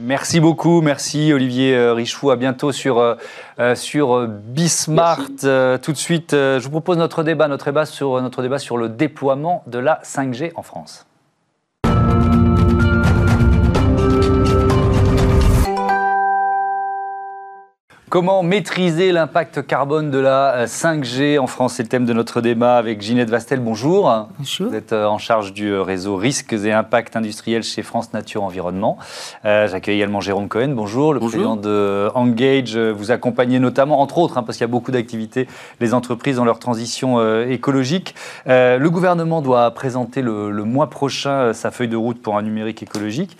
Merci 0.00 0.38
beaucoup, 0.38 0.80
merci 0.80 1.32
Olivier 1.32 1.76
Richou. 1.90 2.30
À 2.30 2.36
bientôt 2.36 2.70
sur, 2.70 3.16
sur 3.74 4.28
Bismart. 4.28 5.26
tout 5.82 5.92
de 5.92 5.96
suite, 5.96 6.30
je 6.30 6.62
vous 6.62 6.70
propose 6.70 6.98
notre 6.98 7.24
débat, 7.24 7.48
notre 7.48 7.64
débat 7.64 7.84
sur, 7.84 8.22
notre 8.22 8.40
débat 8.42 8.60
sur 8.60 8.76
le 8.76 8.88
déploiement 8.88 9.64
de 9.66 9.80
la 9.80 10.00
5G 10.04 10.52
en 10.54 10.62
France. 10.62 11.07
Comment 18.08 18.42
maîtriser 18.42 19.12
l'impact 19.12 19.66
carbone 19.66 20.10
de 20.10 20.18
la 20.18 20.64
5G 20.64 21.36
euh, 21.36 21.42
en 21.42 21.46
France? 21.46 21.74
C'est 21.74 21.82
le 21.82 21.90
thème 21.90 22.06
de 22.06 22.14
notre 22.14 22.40
débat 22.40 22.76
avec 22.76 23.02
Ginette 23.02 23.28
Vastel. 23.28 23.60
Bonjour. 23.60 24.28
Bonjour. 24.38 24.70
Vous 24.70 24.74
êtes 24.74 24.94
euh, 24.94 25.04
en 25.04 25.18
charge 25.18 25.52
du 25.52 25.68
euh, 25.68 25.82
réseau 25.82 26.16
risques 26.16 26.54
et 26.54 26.72
impacts 26.72 27.16
industriels 27.16 27.64
chez 27.64 27.82
France 27.82 28.14
Nature 28.14 28.44
Environnement. 28.44 28.96
J'accueille 29.44 29.96
également 29.96 30.20
Jérôme 30.20 30.48
Cohen. 30.48 30.68
Bonjour. 30.68 31.12
Le 31.12 31.20
président 31.20 31.56
de 31.56 32.08
Engage. 32.14 32.78
Vous 32.78 33.10
accompagnez 33.10 33.58
notamment, 33.58 34.00
entre 34.00 34.18
autres, 34.18 34.38
hein, 34.38 34.42
parce 34.42 34.56
qu'il 34.56 34.64
y 34.64 34.70
a 34.70 34.72
beaucoup 34.72 34.92
d'activités, 34.92 35.46
les 35.80 35.92
entreprises 35.92 36.36
dans 36.36 36.44
leur 36.44 36.58
transition 36.58 37.42
écologique. 37.42 38.14
le 38.46 38.88
gouvernement 38.88 39.42
doit 39.42 39.70
présenter 39.72 40.22
le, 40.22 40.50
le, 40.50 40.64
mois 40.64 40.88
prochain 40.88 41.52
sa 41.52 41.70
feuille 41.70 41.88
de 41.88 41.96
route 41.96 42.22
pour 42.22 42.38
un 42.38 42.42
numérique 42.42 42.82
écologique. 42.82 43.36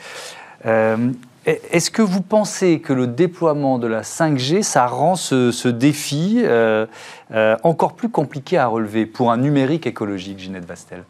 Est-ce 1.47 1.91
que 1.91 2.03
vous 2.03 2.21
pensez 2.21 2.81
que 2.81 2.93
le 2.93 3.07
déploiement 3.07 3.79
de 3.79 3.87
la 3.87 4.03
5G, 4.03 4.63
ça 4.63 4.87
rend 4.87 5.17
ce, 5.17 5.69
défi 5.69 6.41
euh, 6.43 6.87
euh, 7.33 7.57
encore 7.63 7.95
plus 7.95 8.11
compliqué 8.11 8.59
à 8.59 8.67
relever 8.67 9.07
pour 9.07 9.31
un 9.31 9.39
numérique 9.39 9.87
écologique, 9.87 10.39
Ginette 10.39 10.67
Vastel? 10.67 11.05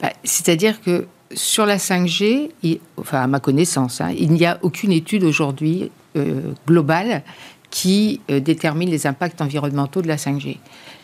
Bah, 0.00 0.10
C'est-à-dire 0.24 0.80
que 0.80 1.06
sur 1.32 1.66
la 1.66 1.76
5G, 1.76 2.50
enfin 2.96 3.22
à 3.22 3.26
ma 3.28 3.38
connaissance, 3.38 4.00
hein, 4.00 4.12
il 4.16 4.32
n'y 4.32 4.44
a 4.44 4.58
aucune 4.62 4.90
étude 4.90 5.22
aujourd'hui 5.22 5.92
euh, 6.16 6.52
globale 6.66 7.22
qui 7.70 8.20
détermine 8.28 8.90
les 8.90 9.06
impacts 9.06 9.40
environnementaux 9.40 10.02
de 10.02 10.08
la 10.08 10.16
5G. 10.16 10.56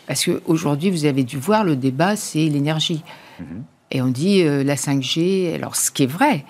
Parce 0.05 0.25
qu'aujourd'hui, 0.25 0.89
vous 0.89 1.05
avez 1.05 1.23
dû 1.23 1.37
voir, 1.37 1.63
le 1.63 1.77
débat, 1.77 2.17
c'est 2.17 2.45
l'énergie. 2.45 3.03
Mm-hmm. 3.39 3.45
Et 3.91 4.01
on 4.01 4.07
dit 4.07 4.43
la 4.43 4.75
5G, 4.75 5.55
alors 5.55 5.77
ce 5.77 5.91
qui 5.91 6.03
est 6.03 6.07
vrai, 6.07 6.43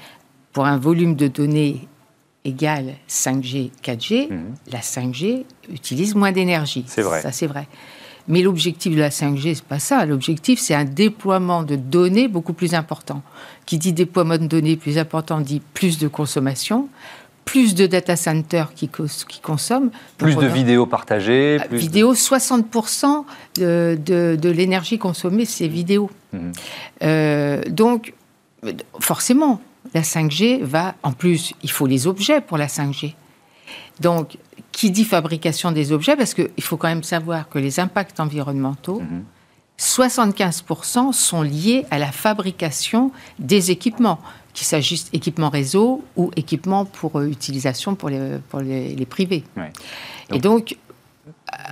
pour 0.53 0.65
un 0.65 0.79
volume 0.79 1.13
de 1.13 1.27
données 1.27 1.87
égale 2.45 2.93
5G, 3.09 3.71
4G, 3.83 4.31
mhm. 4.31 4.55
la 4.71 4.79
5G 4.79 5.43
utilise 5.71 6.15
moins 6.15 6.31
d'énergie. 6.31 6.85
C'est 6.87 7.01
vrai. 7.01 7.21
Ça, 7.21 7.31
c'est 7.31 7.47
vrai. 7.47 7.67
Mais 8.27 8.41
l'objectif 8.41 8.93
de 8.93 8.99
la 8.99 9.09
5G, 9.09 9.55
c'est 9.55 9.63
pas 9.63 9.79
ça. 9.79 10.05
L'objectif, 10.05 10.59
c'est 10.59 10.75
un 10.75 10.83
déploiement 10.83 11.63
de 11.63 11.75
données 11.75 12.27
beaucoup 12.27 12.53
plus 12.53 12.73
important. 12.73 13.21
Qui 13.65 13.77
dit 13.77 13.93
déploiement 13.93 14.37
de 14.37 14.47
données 14.47 14.75
plus 14.75 14.97
important 14.97 15.39
dit 15.39 15.61
plus 15.73 15.97
de 15.97 16.07
consommation, 16.07 16.89
plus 17.45 17.73
de 17.73 17.87
data 17.87 18.17
centers 18.17 18.73
qui, 18.73 18.89
qui 18.89 19.39
consomment. 19.39 19.91
Plus 20.17 20.35
de 20.35 20.45
vidéos 20.45 20.85
partagées. 20.85 21.57
Plus 21.69 21.77
vidéos, 21.77 22.13
60% 22.13 23.23
de, 23.55 23.97
de, 24.35 24.49
l'énergie 24.49 24.97
consommée, 24.97 25.45
c'est 25.45 25.69
vidéo. 25.69 26.09
Mhm. 26.33 26.51
Euh, 27.03 27.61
donc, 27.69 28.13
forcément, 28.99 29.61
la 29.93 30.01
5G 30.01 30.61
va, 30.61 30.95
en 31.03 31.11
plus, 31.11 31.53
il 31.63 31.71
faut 31.71 31.87
les 31.87 32.07
objets 32.07 32.41
pour 32.41 32.57
la 32.57 32.67
5G. 32.67 33.13
Donc, 33.99 34.37
qui 34.71 34.91
dit 34.91 35.05
fabrication 35.05 35.71
des 35.71 35.91
objets, 35.91 36.15
parce 36.15 36.33
qu'il 36.33 36.63
faut 36.63 36.77
quand 36.77 36.87
même 36.87 37.03
savoir 37.03 37.49
que 37.49 37.59
les 37.59 37.79
impacts 37.79 38.19
environnementaux, 38.19 39.01
75% 39.79 41.13
sont 41.13 41.41
liés 41.41 41.85
à 41.91 41.99
la 41.99 42.11
fabrication 42.11 43.11
des 43.39 43.71
équipements, 43.71 44.19
qu'il 44.53 44.65
s'agisse 44.65 45.11
d'équipements 45.11 45.49
réseau 45.49 46.03
ou 46.15 46.31
équipements 46.35 46.85
pour 46.85 47.19
euh, 47.19 47.27
utilisation 47.27 47.93
pour 47.93 48.09
les, 48.09 48.39
pour 48.49 48.59
les, 48.59 49.05
privés. 49.05 49.43
Et 50.33 50.39
donc, 50.39 50.77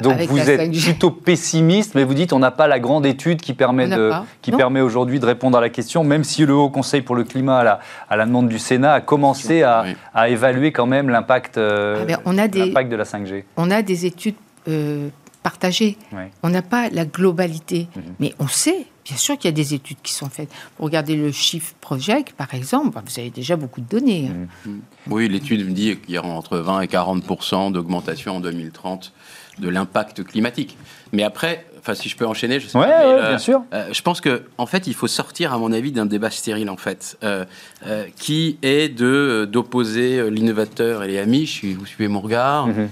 donc 0.01 0.19
vous 0.21 0.49
êtes 0.49 0.71
plutôt 0.71 1.11
pessimiste, 1.11 1.95
mais 1.95 2.03
vous 2.03 2.13
dites 2.13 2.33
on 2.33 2.39
n'a 2.39 2.51
pas 2.51 2.67
la 2.67 2.79
grande 2.79 3.05
étude 3.05 3.41
qui 3.41 3.53
permet, 3.53 3.87
de, 3.87 4.11
qui 4.41 4.51
permet 4.51 4.81
aujourd'hui 4.81 5.19
de 5.19 5.25
répondre 5.25 5.57
à 5.57 5.61
la 5.61 5.69
question, 5.69 6.03
même 6.03 6.23
si 6.23 6.45
le 6.45 6.53
Haut 6.53 6.69
Conseil 6.69 7.01
pour 7.01 7.15
le 7.15 7.23
climat, 7.23 7.59
à 7.59 7.63
la, 7.63 7.79
à 8.09 8.15
la 8.15 8.25
demande 8.25 8.49
du 8.49 8.59
Sénat, 8.59 8.93
a 8.93 9.01
commencé 9.01 9.63
à, 9.63 9.85
à 10.13 10.29
évaluer 10.29 10.71
quand 10.71 10.85
même 10.85 11.09
l'impact 11.09 11.57
euh, 11.57 12.05
ah 12.25 12.47
de 12.47 12.95
la 12.95 13.03
5G. 13.03 13.43
On 13.57 13.71
a 13.71 13.81
des 13.81 14.05
études 14.05 14.35
euh, 14.67 15.09
partagées. 15.43 15.97
On 16.43 16.49
n'a 16.49 16.61
pas 16.61 16.89
la 16.89 17.05
globalité, 17.05 17.87
mhm. 17.95 18.03
mais 18.19 18.33
on 18.39 18.47
sait. 18.47 18.87
Bien 19.05 19.17
sûr 19.17 19.37
qu'il 19.37 19.49
y 19.49 19.53
a 19.53 19.55
des 19.55 19.75
études 19.75 19.97
qui 20.01 20.11
sont 20.11 20.29
faites. 20.29 20.49
Pour 20.75 20.85
regarder 20.85 21.15
le 21.15 21.31
chiffre 21.31 21.75
Project, 21.79 22.33
par 22.33 22.55
exemple, 22.55 22.99
vous 23.05 23.19
avez 23.19 23.29
déjà 23.29 23.55
beaucoup 23.55 23.79
de 23.79 23.87
données. 23.87 24.31
Hein. 24.31 24.47
Mhm. 24.65 24.79
Oui, 25.11 25.29
l'étude 25.29 25.63
me 25.63 25.71
dit 25.71 25.95
qu'il 25.97 26.15
y 26.15 26.17
aura 26.17 26.29
entre 26.29 26.57
20 26.57 26.81
et 26.81 26.87
40% 26.87 27.71
d'augmentation 27.71 28.37
en 28.37 28.39
2030 28.39 29.13
de 29.59 29.69
l'impact 29.69 30.23
climatique. 30.23 30.77
Mais 31.11 31.23
après, 31.23 31.65
enfin, 31.85 31.93
si 31.93 32.09
je 32.09 32.17
peux 32.17 32.25
enchaîner, 32.25 32.59
je 32.59 32.67
sais 32.67 32.77
ouais, 32.77 32.87
pas, 32.87 33.29
bien 33.29 33.37
sûr. 33.37 33.61
Euh, 33.73 33.89
je 33.91 34.01
pense 34.01 34.19
que, 34.19 34.43
en 34.57 34.65
fait, 34.65 34.87
il 34.87 34.95
faut 34.95 35.07
sortir, 35.07 35.53
à 35.53 35.59
mon 35.59 35.71
avis, 35.71 35.91
d'un 35.91 36.07
débat 36.07 36.31
stérile, 36.31 36.69
en 36.69 36.77
fait, 36.77 37.15
euh, 37.23 37.45
euh, 37.85 38.05
qui 38.15 38.57
est 38.63 38.89
de 38.89 39.47
d'opposer 39.51 40.31
l'innovateur 40.31 41.03
et 41.03 41.07
les 41.07 41.19
amis. 41.19 41.61
Vous 41.77 41.85
suivez 41.85 42.07
mon 42.07 42.21
regard, 42.21 42.67
mhm. 42.67 42.89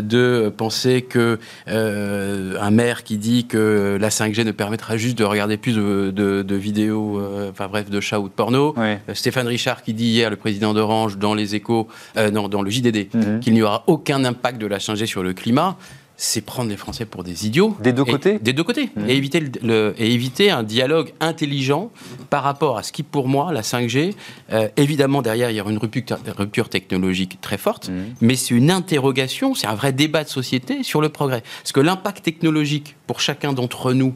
de 0.00 0.52
penser 0.56 1.02
que 1.02 1.38
un 1.66 2.70
maire 2.70 3.04
qui 3.04 3.18
dit 3.18 3.46
que 3.46 3.98
la 4.00 4.08
5G 4.08 4.44
ne 4.44 4.52
permettra 4.52 4.96
juste 4.96 5.18
de 5.18 5.24
regarder 5.24 5.56
plus 5.56 5.74
de, 5.74 6.54
vidéos, 6.54 7.20
enfin 7.50 7.68
bref, 7.68 7.90
de 7.90 8.00
chats 8.00 8.20
ou 8.20 8.28
de 8.28 8.34
porno. 8.34 8.74
Stéphane 9.12 9.46
Richard 9.46 9.82
qui 9.82 9.92
dit 9.92 10.06
hier, 10.06 10.30
le 10.30 10.36
président 10.36 10.72
d'Orange, 10.72 11.18
dans 11.18 11.34
les 11.34 11.54
Échos, 11.54 11.88
non, 12.32 12.48
dans 12.48 12.62
le 12.62 12.70
JDD, 12.70 13.14
mhm. 13.14 13.40
qu'il 13.40 13.52
n'y 13.52 13.62
aura 13.62 13.84
aucun 13.86 14.24
impact 14.24 14.58
de 14.58 14.66
la 14.66 14.78
5G 14.78 15.06
sur 15.06 15.22
le 15.22 15.34
climat 15.34 15.76
c'est 16.16 16.40
prendre 16.40 16.70
les 16.70 16.76
Français 16.76 17.04
pour 17.04 17.24
des 17.24 17.46
idiots. 17.46 17.76
Des 17.80 17.92
deux 17.92 18.04
côtés 18.04 18.38
Des 18.38 18.52
deux 18.52 18.64
côtés. 18.64 18.90
Mmh. 18.94 19.08
Et, 19.08 19.16
éviter 19.16 19.40
le, 19.62 19.94
et 19.98 20.12
éviter 20.12 20.50
un 20.50 20.62
dialogue 20.62 21.12
intelligent 21.20 21.90
par 22.30 22.42
rapport 22.42 22.78
à 22.78 22.82
ce 22.82 22.92
qui, 22.92 23.02
pour 23.02 23.28
moi, 23.28 23.52
la 23.52 23.62
5G, 23.62 24.14
euh, 24.52 24.68
évidemment, 24.76 25.22
derrière, 25.22 25.50
il 25.50 25.56
y 25.56 25.60
aura 25.60 25.70
une 25.70 25.78
rupture, 25.78 26.18
rupture 26.36 26.68
technologique 26.68 27.40
très 27.40 27.58
forte, 27.58 27.88
mmh. 27.88 28.02
mais 28.20 28.36
c'est 28.36 28.54
une 28.54 28.70
interrogation, 28.70 29.54
c'est 29.54 29.66
un 29.66 29.74
vrai 29.74 29.92
débat 29.92 30.24
de 30.24 30.28
société 30.28 30.82
sur 30.82 31.00
le 31.00 31.08
progrès. 31.08 31.42
Parce 31.62 31.72
que 31.72 31.80
l'impact 31.80 32.24
technologique 32.24 32.96
pour 33.06 33.20
chacun 33.20 33.52
d'entre 33.52 33.92
nous, 33.92 34.14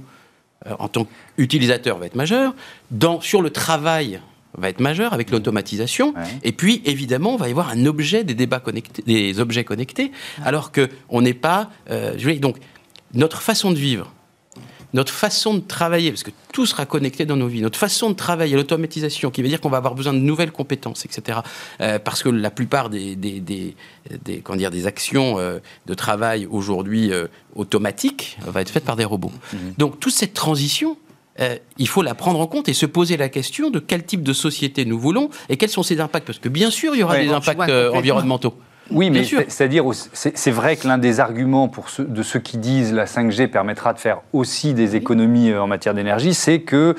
euh, 0.66 0.74
en 0.78 0.88
tant 0.88 1.06
qu'utilisateur, 1.36 1.98
va 1.98 2.06
être 2.06 2.14
majeur. 2.14 2.54
Dans, 2.90 3.20
sur 3.20 3.42
le 3.42 3.50
travail, 3.50 4.20
va 4.56 4.68
être 4.68 4.80
majeur 4.80 5.12
avec 5.12 5.30
l'automatisation. 5.30 6.14
Et 6.42 6.52
puis, 6.52 6.82
évidemment, 6.84 7.34
on 7.34 7.36
va 7.36 7.48
y 7.48 7.50
avoir 7.50 7.70
un 7.70 7.86
objet 7.86 8.24
des 8.24 8.34
débats 8.34 8.60
connectés, 8.60 9.02
des 9.06 9.40
objets 9.40 9.64
connectés, 9.64 10.12
alors 10.44 10.72
que 10.72 10.88
on 11.08 11.22
n'est 11.22 11.34
pas. 11.34 11.70
Euh, 11.90 12.16
donc, 12.38 12.56
notre 13.14 13.40
façon 13.40 13.70
de 13.70 13.76
vivre, 13.76 14.12
notre 14.92 15.12
façon 15.12 15.54
de 15.54 15.60
travailler, 15.60 16.10
parce 16.10 16.22
que 16.22 16.30
tout 16.52 16.66
sera 16.66 16.86
connecté 16.86 17.26
dans 17.26 17.36
nos 17.36 17.48
vies, 17.48 17.60
notre 17.60 17.78
façon 17.78 18.10
de 18.10 18.14
travailler, 18.14 18.56
l'automatisation, 18.56 19.30
qui 19.30 19.42
veut 19.42 19.48
dire 19.48 19.60
qu'on 19.60 19.68
va 19.68 19.76
avoir 19.76 19.94
besoin 19.94 20.12
de 20.12 20.18
nouvelles 20.18 20.52
compétences, 20.52 21.04
etc. 21.04 21.40
Euh, 21.80 21.98
parce 21.98 22.22
que 22.22 22.28
la 22.28 22.50
plupart 22.50 22.88
des, 22.88 23.14
des, 23.14 23.40
des, 23.40 23.76
des 24.24 24.42
dire, 24.56 24.70
des 24.70 24.86
actions 24.86 25.38
euh, 25.38 25.58
de 25.86 25.94
travail 25.94 26.46
aujourd'hui 26.50 27.10
automatiques 27.54 28.38
va 28.46 28.60
être 28.60 28.70
faite 28.70 28.84
par 28.84 28.96
des 28.96 29.04
robots. 29.04 29.32
Mmh. 29.52 29.56
Donc 29.78 30.00
toute 30.00 30.14
cette 30.14 30.34
transition, 30.34 30.96
euh, 31.40 31.56
il 31.78 31.88
faut 31.88 32.02
la 32.02 32.14
prendre 32.14 32.40
en 32.40 32.46
compte 32.46 32.68
et 32.68 32.74
se 32.74 32.86
poser 32.86 33.16
la 33.16 33.28
question 33.28 33.70
de 33.70 33.78
quel 33.78 34.04
type 34.04 34.22
de 34.22 34.32
société 34.32 34.84
nous 34.84 34.98
voulons 34.98 35.30
et 35.48 35.56
quels 35.56 35.70
sont 35.70 35.82
ses 35.82 36.00
impacts. 36.00 36.26
Parce 36.26 36.38
que 36.38 36.48
bien 36.48 36.70
sûr, 36.70 36.94
il 36.94 37.00
y 37.00 37.02
aura 37.02 37.18
des 37.18 37.28
impacts 37.28 37.68
euh, 37.68 37.92
environnementaux. 37.92 38.54
Oui, 38.92 39.10
mais 39.10 39.24
c'est-à-dire, 39.24 39.84
c'est 40.12 40.50
vrai 40.52 40.76
que 40.76 40.86
l'un 40.86 40.96
des 40.96 41.18
arguments 41.18 41.66
pour 41.66 41.86
de 41.98 42.22
ceux 42.22 42.38
qui 42.38 42.56
disent 42.56 42.92
la 42.92 43.06
5G 43.06 43.48
permettra 43.48 43.92
de 43.92 43.98
faire 43.98 44.20
aussi 44.32 44.74
des 44.74 44.94
économies 44.94 45.50
euh, 45.50 45.60
en 45.60 45.66
matière 45.66 45.92
d'énergie, 45.92 46.34
c'est 46.34 46.60
que 46.60 46.94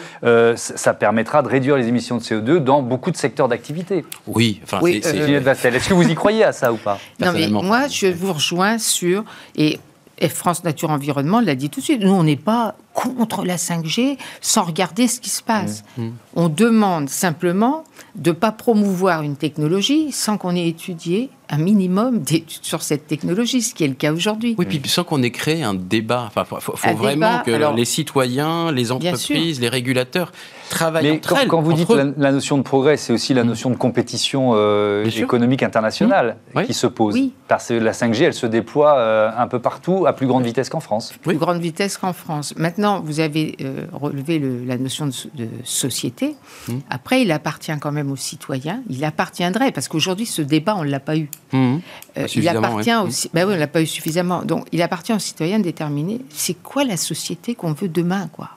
ça 0.56 0.94
permettra 0.94 1.42
de 1.42 1.48
réduire 1.48 1.78
les 1.78 1.88
émissions 1.88 2.18
de 2.18 2.22
CO2 2.24 2.58
dans 2.58 2.82
beaucoup 2.82 3.10
de 3.10 3.16
secteurs 3.18 3.48
d'activité. 3.48 4.04
Oui, 4.28 4.60
enfin, 4.64 4.82
c'est. 4.84 5.76
Est-ce 5.76 5.88
que 5.88 5.94
vous 5.94 6.10
y 6.10 6.16
croyez 6.16 6.44
à 6.44 6.52
ça 6.52 6.74
ou 6.74 6.78
pas? 6.78 7.00
Non, 7.22 7.32
mais 7.32 7.48
moi, 7.48 7.88
je 7.88 8.08
vous 8.08 8.34
rejoins 8.34 8.78
sur 8.80 9.24
et 9.56 9.80
Et 10.20 10.30
France 10.30 10.64
Nature 10.64 10.90
Environnement 10.90 11.40
l'a 11.40 11.56
dit 11.56 11.70
tout 11.70 11.80
de 11.80 11.86
suite. 11.86 12.02
Nous, 12.02 12.12
on 12.12 12.24
n'est 12.24 12.36
pas 12.36 12.76
contre 12.98 13.46
la 13.46 13.58
5G 13.58 14.18
sans 14.42 14.64
regarder 14.64 15.08
ce 15.08 15.20
qui 15.20 15.30
se 15.30 15.44
passe. 15.44 15.84
Mmh. 15.98 16.04
Mmh. 16.04 16.12
On 16.36 16.50
demande 16.50 17.10
simplement 17.10 17.84
de 18.16 18.32
ne 18.32 18.36
pas 18.36 18.52
promouvoir 18.52 19.22
une 19.22 19.36
technologie 19.36 20.12
sans 20.12 20.38
qu'on 20.38 20.56
ait 20.56 20.68
étudié 20.68 21.30
un 21.50 21.58
minimum 21.58 22.20
d'études 22.20 22.64
sur 22.64 22.82
cette 22.82 23.08
technologie, 23.08 23.62
ce 23.62 23.74
qui 23.74 23.84
est 23.84 23.88
le 23.88 23.94
cas 23.94 24.12
aujourd'hui. 24.12 24.56
Oui, 24.58 24.66
puis 24.66 24.82
sans 24.90 25.04
qu'on 25.04 25.24
ait 25.24 25.32
créé 25.32 25.64
un 25.64 25.74
débat. 25.74 26.26
Enfin, 26.28 26.44
faut, 26.44 26.76
faut 26.76 26.96
vraiment 26.96 27.42
que 27.46 27.52
les 27.76 27.86
citoyens, 27.86 28.72
les 28.72 28.92
entreprises, 28.92 29.62
les 29.62 29.70
régulateurs 29.70 30.32
travaillent 30.70 31.04
Mais 31.04 31.12
entre 31.12 31.30
quand, 31.30 31.48
quand 31.48 31.62
vous 31.62 31.74
dites 31.74 31.90
la, 31.90 32.32
notion 32.32 32.58
de 32.58 32.64
progrès, 32.64 32.98
c'est 32.98 33.14
aussi 33.14 33.34
la 33.34 33.44
mmh. 33.44 33.48
notion 33.48 33.70
de 33.70 33.76
compétition 33.76 34.52
euh, 34.56 35.06
économique 35.06 35.64
internationale 35.64 36.38
qui 36.66 36.74
se 36.74 36.88
pose. 36.88 37.14
Oui. 37.14 37.34
Parce 37.48 37.70
que 37.70 37.76
la 37.76 37.94
5G, 37.94 38.24
elle 38.24 38.34
se 38.34 38.46
déploie 38.46 38.98
euh, 38.98 39.30
un 39.38 39.48
peu 39.48 39.60
partout 39.60 40.06
à 40.06 40.14
plus 40.14 40.28
grande 40.28 40.44
vitesse 40.44 40.70
qu'en 40.70 40.82
France. 40.82 41.14
Plus 41.22 41.38
grande 41.38 41.60
vitesse 41.60 41.98
qu'en 41.98 42.14
France. 42.14 42.54
Maintenant, 42.58 42.87
vous 43.06 43.20
avez 43.20 43.56
euh, 43.62 43.86
relevé 43.94 44.40
la 44.66 44.78
notion 44.78 45.08
de, 45.08 45.48
société. 45.64 46.36
Mmh. 46.68 46.74
Après, 46.90 47.22
il 47.22 47.32
appartient 47.32 47.78
quand 47.80 47.92
même 47.92 48.12
aux 48.12 48.18
citoyens. 48.18 48.82
Il 48.90 49.04
appartiendrait, 49.04 49.72
parce 49.72 49.88
qu'aujourd'hui, 49.88 50.26
ce 50.26 50.42
débat, 50.42 50.76
on 50.76 50.84
ne 50.84 50.90
l'a 50.90 51.00
pas 51.00 51.18
eu. 51.18 51.30
Mmh. 51.54 51.78
Euh, 52.18 52.28
il 52.36 52.48
appartient 52.48 52.96
aussi. 52.96 53.30
Ben 53.34 53.48
oui, 53.48 53.54
on 53.56 53.60
l'a 53.60 53.68
pas 53.68 53.82
eu 53.82 53.86
suffisamment. 53.86 54.44
Donc, 54.44 54.68
il 54.72 54.82
appartient 54.82 55.14
aux 55.14 55.20
citoyens 55.20 55.60
de 55.60 55.64
déterminer 55.64 56.22
c'est 56.30 56.62
quoi 56.62 56.84
la 56.84 56.98
société 56.98 57.56
qu'on 57.56 57.74
veut 57.74 57.90
demain, 57.90 58.30
quoi. 58.32 58.50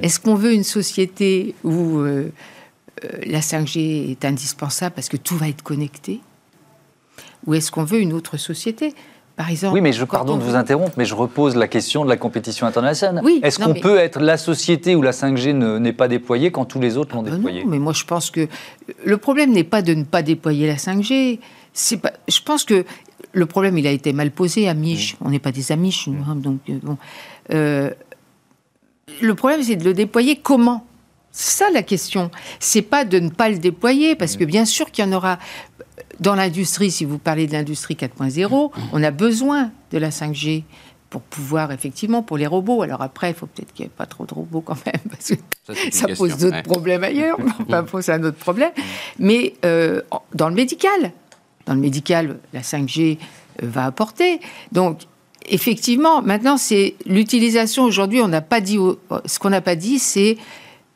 Est-ce 0.00 0.18
qu'on 0.18 0.34
veut 0.34 0.54
une 0.54 0.64
société 0.64 1.54
où 1.62 2.02
la 2.02 3.40
5G 3.40 4.12
est 4.12 4.24
indispensable 4.24 4.94
parce 4.94 5.10
que 5.10 5.18
tout 5.18 5.36
va 5.36 5.50
être 5.50 5.62
connecté? 5.62 6.22
Ou 7.46 7.52
est-ce 7.52 7.70
qu'on 7.70 7.84
veut 7.84 8.00
une 8.00 8.14
autre 8.14 8.38
société? 8.38 8.94
Par 9.36 9.50
exemple, 9.50 9.74
oui, 9.74 9.80
mais 9.80 9.92
je 9.92 10.04
pardon 10.04 10.36
de 10.36 10.42
vous 10.42 10.54
interrompre, 10.54 10.92
mais 10.96 11.04
je 11.04 11.14
repose 11.14 11.56
la 11.56 11.66
question 11.66 12.04
de 12.04 12.08
la 12.08 12.16
compétition 12.16 12.68
internationale. 12.68 13.24
Oui, 13.24 13.40
Est-ce 13.42 13.58
qu'on 13.58 13.74
peut 13.74 13.98
être 13.98 14.20
la 14.20 14.36
société 14.36 14.94
où 14.94 15.02
la 15.02 15.10
5G 15.10 15.52
n'est 15.52 15.92
pas 15.92 16.06
déployée 16.06 16.52
quand 16.52 16.64
tous 16.64 16.78
les 16.78 16.96
autres 16.96 17.16
l'ont 17.16 17.22
ah 17.22 17.30
ben 17.30 17.36
déployée? 17.36 17.64
Non, 17.64 17.70
mais 17.70 17.80
moi 17.80 17.92
je 17.92 18.04
pense 18.04 18.30
que 18.30 18.46
le 19.04 19.16
problème 19.16 19.50
n'est 19.50 19.64
pas 19.64 19.82
de 19.82 19.94
ne 19.94 20.04
pas 20.04 20.22
déployer 20.22 20.68
la 20.68 20.76
5G. 20.76 21.40
C'est 21.72 21.96
pas. 21.96 22.12
Je 22.28 22.40
pense 22.42 22.62
que 22.62 22.84
le 23.32 23.46
problème 23.46 23.76
il 23.76 23.88
a 23.88 23.90
été 23.90 24.12
mal 24.12 24.30
posé 24.30 24.68
à 24.68 24.74
Mich. 24.74 25.14
Mm. 25.14 25.26
On 25.26 25.30
n'est 25.30 25.40
pas 25.40 25.52
des 25.52 25.72
amis, 25.72 26.04
nous, 26.06 26.22
hein, 26.28 26.36
donc 26.36 26.60
euh, 26.68 26.78
bon. 26.80 26.96
Euh, 27.52 27.90
le 29.20 29.34
problème 29.34 29.64
c'est 29.64 29.76
de 29.76 29.84
le 29.84 29.94
déployer 29.94 30.36
comment? 30.36 30.86
C'est 31.36 31.64
ça 31.64 31.70
la 31.70 31.82
question. 31.82 32.30
C'est 32.60 32.80
pas 32.80 33.04
de 33.04 33.18
ne 33.18 33.28
pas 33.28 33.48
le 33.48 33.58
déployer, 33.58 34.14
parce 34.14 34.36
que 34.36 34.44
bien 34.44 34.64
sûr 34.64 34.92
qu'il 34.92 35.04
y 35.04 35.08
en 35.08 35.12
aura 35.12 35.40
dans 36.20 36.36
l'industrie, 36.36 36.92
si 36.92 37.04
vous 37.04 37.18
parlez 37.18 37.48
de 37.48 37.52
l'industrie 37.52 37.96
4.0, 37.96 38.70
on 38.92 39.02
a 39.02 39.10
besoin 39.10 39.72
de 39.90 39.98
la 39.98 40.10
5G 40.10 40.62
pour 41.10 41.22
pouvoir, 41.22 41.72
effectivement, 41.72 42.22
pour 42.22 42.38
les 42.38 42.46
robots. 42.46 42.82
Alors 42.82 43.02
après, 43.02 43.30
il 43.30 43.34
faut 43.34 43.46
peut-être 43.46 43.72
qu'il 43.72 43.84
n'y 43.84 43.88
ait 43.88 43.96
pas 43.96 44.06
trop 44.06 44.26
de 44.26 44.32
robots 44.32 44.60
quand 44.60 44.76
même, 44.86 45.00
parce 45.10 45.30
que 45.30 45.74
ça, 45.90 46.06
pose 46.14 46.36
d'autres 46.38 46.62
problèmes 46.62 47.02
ailleurs. 47.02 47.36
enfin, 47.68 48.00
c'est 48.00 48.12
un 48.12 48.22
autre 48.22 48.38
problème. 48.38 48.70
Mais 49.18 49.54
euh, 49.64 50.02
dans 50.34 50.48
le 50.48 50.54
médical, 50.54 51.10
dans 51.66 51.74
le 51.74 51.80
médical, 51.80 52.38
la 52.52 52.60
5G 52.60 53.18
euh, 53.62 53.66
va 53.66 53.86
apporter. 53.86 54.38
Donc, 54.70 55.00
effectivement, 55.48 56.22
maintenant, 56.22 56.56
c'est 56.56 56.94
l'utilisation. 57.06 57.82
Aujourd'hui, 57.82 58.20
on 58.20 58.28
n'a 58.28 58.40
pas 58.40 58.60
dit. 58.60 58.78
Ce 59.26 59.40
qu'on 59.40 59.50
n'a 59.50 59.60
pas 59.60 59.74
dit, 59.74 59.98
c'est 59.98 60.36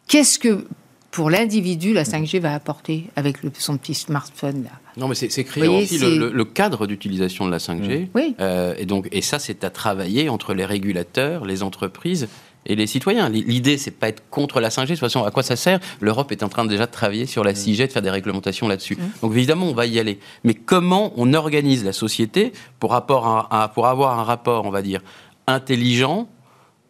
qu'est-ce 0.08 0.38
que 0.38 0.66
pour 1.10 1.30
l'individu, 1.30 1.92
la 1.92 2.02
5G 2.02 2.38
va 2.40 2.54
apporter 2.54 3.04
avec 3.16 3.42
le, 3.42 3.50
son 3.58 3.78
petit 3.78 3.94
smartphone 3.94 4.64
là? 4.64 4.70
Non, 4.96 5.08
mais 5.08 5.14
c'est 5.14 5.44
créer 5.44 5.68
aussi 5.68 5.98
le, 5.98 6.44
cadre 6.44 6.86
d'utilisation 6.86 7.46
de 7.46 7.52
la 7.52 7.58
5G. 7.58 8.00
Mmh. 8.00 8.08
Oui. 8.14 8.34
Euh, 8.40 8.74
et 8.78 8.84
donc, 8.84 9.08
et 9.12 9.22
ça, 9.22 9.38
c'est 9.38 9.62
à 9.62 9.70
travailler 9.70 10.28
entre 10.28 10.54
les 10.54 10.64
régulateurs, 10.64 11.44
les 11.44 11.62
entreprises 11.62 12.28
et 12.66 12.74
les 12.74 12.88
citoyens. 12.88 13.28
L'idée, 13.28 13.78
c'est 13.78 13.92
pas 13.92 14.08
être 14.08 14.28
contre 14.28 14.60
la 14.60 14.70
5G. 14.70 14.82
De 14.82 14.86
toute 14.88 14.98
façon, 14.98 15.24
à 15.24 15.30
quoi 15.30 15.44
ça 15.44 15.54
sert? 15.54 15.78
L'Europe 16.00 16.32
est 16.32 16.42
en 16.42 16.48
train 16.48 16.64
déjà 16.64 16.86
de 16.86 16.90
travailler 16.90 17.26
sur 17.26 17.44
la 17.44 17.52
6G, 17.52 17.86
de 17.86 17.92
faire 17.92 18.02
des 18.02 18.10
réglementations 18.10 18.66
là-dessus. 18.66 18.96
Mmh. 18.96 19.10
Donc, 19.22 19.32
évidemment, 19.32 19.66
on 19.66 19.74
va 19.74 19.86
y 19.86 20.00
aller. 20.00 20.18
Mais 20.42 20.54
comment 20.54 21.12
on 21.16 21.32
organise 21.32 21.84
la 21.84 21.92
société 21.92 22.52
pour, 22.80 22.90
rapport 22.90 23.48
pour 23.74 23.86
avoir 23.86 24.18
un 24.18 24.24
rapport, 24.24 24.66
on 24.66 24.70
va 24.70 24.82
dire, 24.82 25.00
intelligent, 25.46 26.28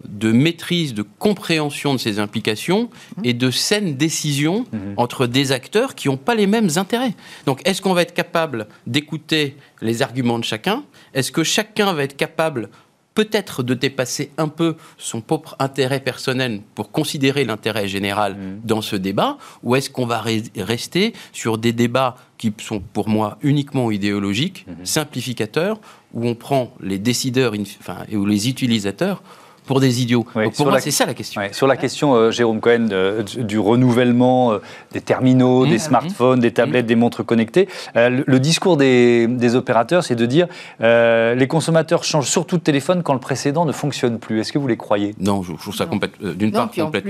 de 0.04 0.30
maîtrise, 0.30 0.94
de 0.94 1.02
compréhension 1.02 1.94
de 1.94 1.98
ces 1.98 2.18
implications 2.18 2.88
et 3.24 3.34
de 3.34 3.50
saine 3.50 3.96
décision 3.96 4.64
mhm. 4.72 4.94
entre 4.96 5.26
des 5.26 5.52
acteurs 5.52 5.94
qui 5.94 6.08
n'ont 6.08 6.16
pas 6.16 6.34
les 6.34 6.46
mêmes 6.46 6.70
intérêts. 6.76 7.14
Donc, 7.46 7.60
est-ce 7.64 7.82
qu'on 7.82 7.94
va 7.94 8.02
être 8.02 8.14
capable 8.14 8.68
d'écouter 8.86 9.56
les 9.82 10.02
arguments 10.02 10.38
de 10.38 10.44
chacun? 10.44 10.84
Est-ce 11.14 11.32
que 11.32 11.42
chacun 11.42 11.92
va 11.92 12.04
être 12.04 12.16
capable 12.16 12.70
peut-être 13.14 13.64
de 13.64 13.74
dépasser 13.74 14.30
un 14.38 14.46
peu 14.46 14.76
son 14.96 15.20
propre 15.20 15.56
intérêt 15.58 15.98
personnel 15.98 16.60
pour 16.76 16.92
considérer 16.92 17.44
l'intérêt 17.44 17.88
général 17.88 18.36
mhm. 18.36 18.60
dans 18.62 18.82
ce 18.82 18.94
débat? 18.94 19.36
Ou 19.64 19.74
est-ce 19.74 19.90
qu'on 19.90 20.06
va 20.06 20.22
rester 20.56 21.12
sur 21.32 21.58
des 21.58 21.72
débats 21.72 22.14
qui 22.38 22.54
sont 22.58 22.78
pour 22.78 23.08
moi 23.08 23.36
uniquement 23.42 23.90
idéologiques, 23.90 24.64
simplificateurs, 24.84 25.80
où 26.14 26.28
on 26.28 26.36
prend 26.36 26.72
les 26.80 27.00
décideurs 27.00 27.54
enfin, 27.80 28.04
ou 28.12 28.24
les 28.24 28.48
utilisateurs 28.48 29.24
pour 29.68 29.80
des 29.80 30.02
idiots. 30.02 30.24
pour 30.56 30.66
moi, 30.66 30.80
c'est 30.80 30.90
ça 30.90 31.04
la 31.04 31.14
question. 31.14 31.42
sur 31.52 31.66
la 31.66 31.76
question, 31.76 32.14
euh, 32.14 32.30
Jérôme 32.30 32.60
Cohen, 32.60 32.88
du 33.36 33.58
renouvellement 33.58 34.52
euh, 34.52 34.58
des 34.92 35.02
terminaux, 35.02 35.66
mmh. 35.66 35.68
des 35.68 35.78
smartphones, 35.78 36.40
des 36.40 36.52
tablettes, 36.52 36.86
mmh. 36.86 36.88
des 36.88 36.96
montres 36.96 37.24
connectées, 37.24 37.68
euh, 37.94 38.22
le, 38.26 38.40
discours 38.40 38.78
des, 38.78 39.54
opérateurs, 39.54 40.02
c'est 40.04 40.16
de 40.16 40.26
dire 40.26 40.48
les 40.80 41.46
consommateurs 41.48 42.02
changent 42.02 42.28
surtout 42.28 42.56
de 42.56 42.62
téléphone 42.62 43.02
quand 43.02 43.12
le 43.12 43.20
précédent 43.20 43.66
ne 43.66 43.72
fonctionne 43.72 44.18
plus. 44.18 44.40
Est-ce 44.40 44.52
que 44.52 44.58
vous 44.58 44.68
les 44.68 44.78
croyez? 44.78 45.14
Non, 45.20 45.42
je, 45.42 45.52
trouve 45.52 45.76
ça 45.76 45.84
complètement. 45.84 46.32
D'une 46.32 46.50
part, 46.50 46.70
complète, 46.70 47.06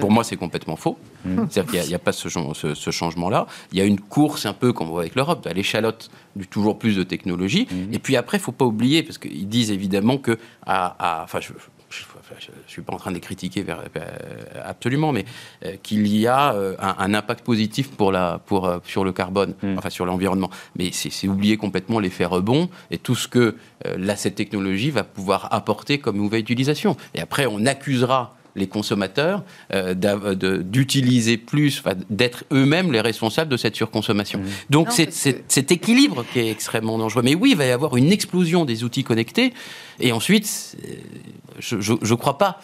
pour 0.00 0.10
moi, 0.10 0.24
c'est 0.24 0.36
complètement 0.36 0.76
faux. 0.76 0.98
Mmh. 1.24 1.44
C'est-à-dire 1.48 1.80
qu'il 1.80 1.88
n'y 1.88 1.94
a, 1.94 1.98
pas 2.00 2.12
ce, 2.12 2.28
ce, 2.28 2.90
changement-là. 2.90 3.46
Il 3.72 3.78
y 3.78 3.82
a 3.82 3.84
une 3.84 4.00
course 4.00 4.46
un 4.46 4.52
peu, 4.52 4.72
comme 4.72 4.88
on 4.88 4.92
voit 4.92 5.02
avec 5.02 5.14
l'Europe, 5.14 5.46
à 5.46 5.52
l'échalote 5.52 6.10
du 6.34 6.48
toujours 6.48 6.78
plus 6.78 6.96
de 6.96 7.04
technologie. 7.04 7.68
Et 7.92 7.98
puis 8.00 8.16
après, 8.16 8.38
il 8.38 8.40
ne 8.40 8.44
faut 8.44 8.52
pas 8.52 8.64
oublier, 8.64 9.04
parce 9.04 9.18
qu'ils 9.18 9.48
disent 9.48 9.70
évidemment 9.70 10.18
que, 10.18 10.38
à, 10.66 11.22
enfin, 11.24 11.40
je, 11.40 11.52
je 12.38 12.48
ne 12.48 12.68
suis 12.68 12.82
pas 12.82 12.92
en 12.92 12.96
train 12.96 13.10
de 13.10 13.16
les 13.16 13.20
critiquer 13.20 13.62
vers, 13.62 13.82
absolument, 14.64 15.12
mais 15.12 15.24
euh, 15.64 15.76
qu'il 15.82 16.06
y 16.06 16.26
a 16.26 16.54
euh, 16.54 16.76
un, 16.78 17.14
impact 17.14 17.44
positif 17.44 17.90
pour 17.90 18.12
la, 18.12 18.40
pour, 18.46 18.66
euh, 18.66 18.78
sur 18.84 19.04
le 19.04 19.12
carbone, 19.12 19.54
mm. 19.62 19.78
enfin 19.78 19.90
sur 19.90 20.06
l'environnement. 20.06 20.50
Mais 20.76 20.90
c'est 20.92 21.28
oublier 21.28 21.56
complètement 21.56 21.98
l'effet 21.98 22.24
rebond 22.24 22.68
et 22.90 22.98
tout 22.98 23.14
ce 23.14 23.28
que 23.28 23.56
là, 23.96 24.16
cette 24.16 24.34
technologie 24.34 24.90
va 24.90 25.04
pouvoir 25.04 25.48
apporter 25.52 25.98
comme 25.98 26.16
nouvelle 26.16 26.40
utilisation. 26.40 26.96
Et 27.14 27.20
après, 27.20 27.46
on 27.46 27.64
accusera 27.66 28.36
les 28.56 28.66
consommateurs 28.66 29.42
d'utiliser 30.62 31.36
plus, 31.36 31.82
d'être 32.08 32.44
eux-mêmes 32.52 32.92
les 32.92 33.00
responsables 33.00 33.50
de 33.50 33.56
cette 33.56 33.76
surconsommation. 33.76 34.40
Mmh. 34.40 34.44
Donc 34.70 34.88
c'est 34.90 35.12
cet 35.12 35.72
équilibre 35.72 36.24
qui 36.32 36.40
est 36.40 36.50
extrêmement 36.50 36.98
dangereux. 36.98 37.22
Mais 37.22 37.34
oui, 37.34 37.50
il 37.52 37.56
va 37.56 37.66
y 37.66 37.70
avoir 37.70 37.96
une 37.96 38.12
explosion 38.12 38.64
des 38.64 38.84
outils 38.84 39.04
connectés, 39.04 39.52
et 40.00 40.12
ensuite, 40.12 40.76
je 41.58 41.76
ne 41.76 42.14
crois 42.14 42.38
pas. 42.38 42.60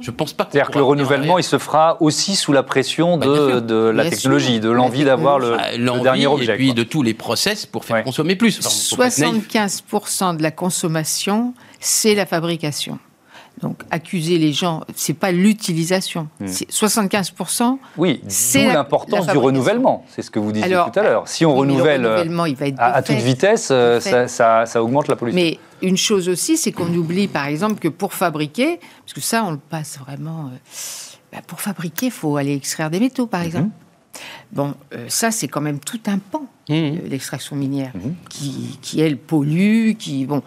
je 0.00 0.10
pense 0.10 0.32
pas. 0.32 0.48
C'est-à-dire 0.50 0.70
que 0.70 0.78
le 0.78 0.84
renouvellement, 0.84 1.38
il 1.38 1.44
se 1.44 1.58
fera 1.58 1.96
aussi 2.00 2.36
sous 2.36 2.52
la 2.52 2.62
pression 2.62 3.16
bah, 3.16 3.60
de, 3.60 3.74
la 3.90 4.08
technologie, 4.08 4.60
de 4.60 4.70
l'envie 4.70 5.04
d'avoir 5.04 5.38
le, 5.38 5.56
bah, 5.56 5.98
dernier 6.02 6.26
objet. 6.26 6.54
Et 6.54 6.56
puis 6.56 6.74
de 6.74 6.82
tous 6.82 7.02
les 7.02 7.14
process 7.14 7.66
pour 7.66 7.84
faire 7.84 8.04
consommer 8.04 8.36
plus. 8.36 8.60
75% 8.60 10.36
de 10.36 10.42
la 10.42 10.50
consommation, 10.50 11.54
c'est 11.80 12.14
la 12.14 12.26
fabrication. 12.26 12.98
Donc 13.60 13.82
accuser 13.90 14.38
les 14.38 14.52
gens, 14.52 14.82
c'est 14.94 15.14
pas 15.14 15.32
l'utilisation. 15.32 16.28
Hmm. 16.40 16.46
C'est 16.46 16.70
75%. 16.70 17.78
Oui, 17.96 18.20
c'est 18.28 18.66
l'importance 18.66 19.26
du 19.26 19.38
renouvellement. 19.38 20.04
C'est 20.08 20.22
ce 20.22 20.30
que 20.30 20.38
vous 20.38 20.52
disiez 20.52 20.70
tout 20.70 20.98
à 20.98 21.02
l'heure. 21.02 21.26
Si 21.26 21.44
on 21.44 21.54
renouvelle 21.54 22.04
euh, 22.04 22.24
à, 22.78 23.02
toute 23.02 23.16
vitesse, 23.16 23.68
euh, 23.70 24.00
ça, 24.00 24.66
ça, 24.66 24.82
augmente 24.82 25.08
la 25.08 25.16
pollution. 25.16 25.40
Mais 25.40 25.58
une 25.82 25.96
chose 25.96 26.28
aussi, 26.28 26.56
c'est 26.56 26.72
qu'on 26.72 26.92
oublie 26.94 27.28
par 27.28 27.46
exemple 27.46 27.80
que 27.80 27.88
pour 27.88 28.14
fabriquer, 28.14 28.78
parce 29.04 29.14
que 29.14 29.20
ça 29.20 29.44
on 29.44 29.52
le 29.52 29.58
passe 29.58 29.98
vraiment, 29.98 30.46
euh, 30.46 30.56
bah, 31.32 31.38
pour 31.46 31.60
fabriquer, 31.60 32.06
il 32.06 32.12
faut 32.12 32.36
aller 32.36 32.54
extraire 32.54 32.90
des 32.90 33.00
métaux 33.00 33.26
par 33.26 33.40
mhm. 33.40 33.46
exemple. 33.46 33.70
Bon, 34.50 34.74
ça 35.08 35.30
c'est 35.30 35.46
quand 35.46 35.60
même 35.60 35.78
tout 35.78 36.00
un 36.06 36.18
pan, 36.18 36.46
mhm. 36.68 37.00
l'extraction 37.08 37.54
minière, 37.54 37.92
mhm. 37.94 38.14
qui, 38.28 38.78
qui 38.82 39.00
elle 39.00 39.16
pollue, 39.16 39.92
qui 39.92 40.26
bon 40.26 40.42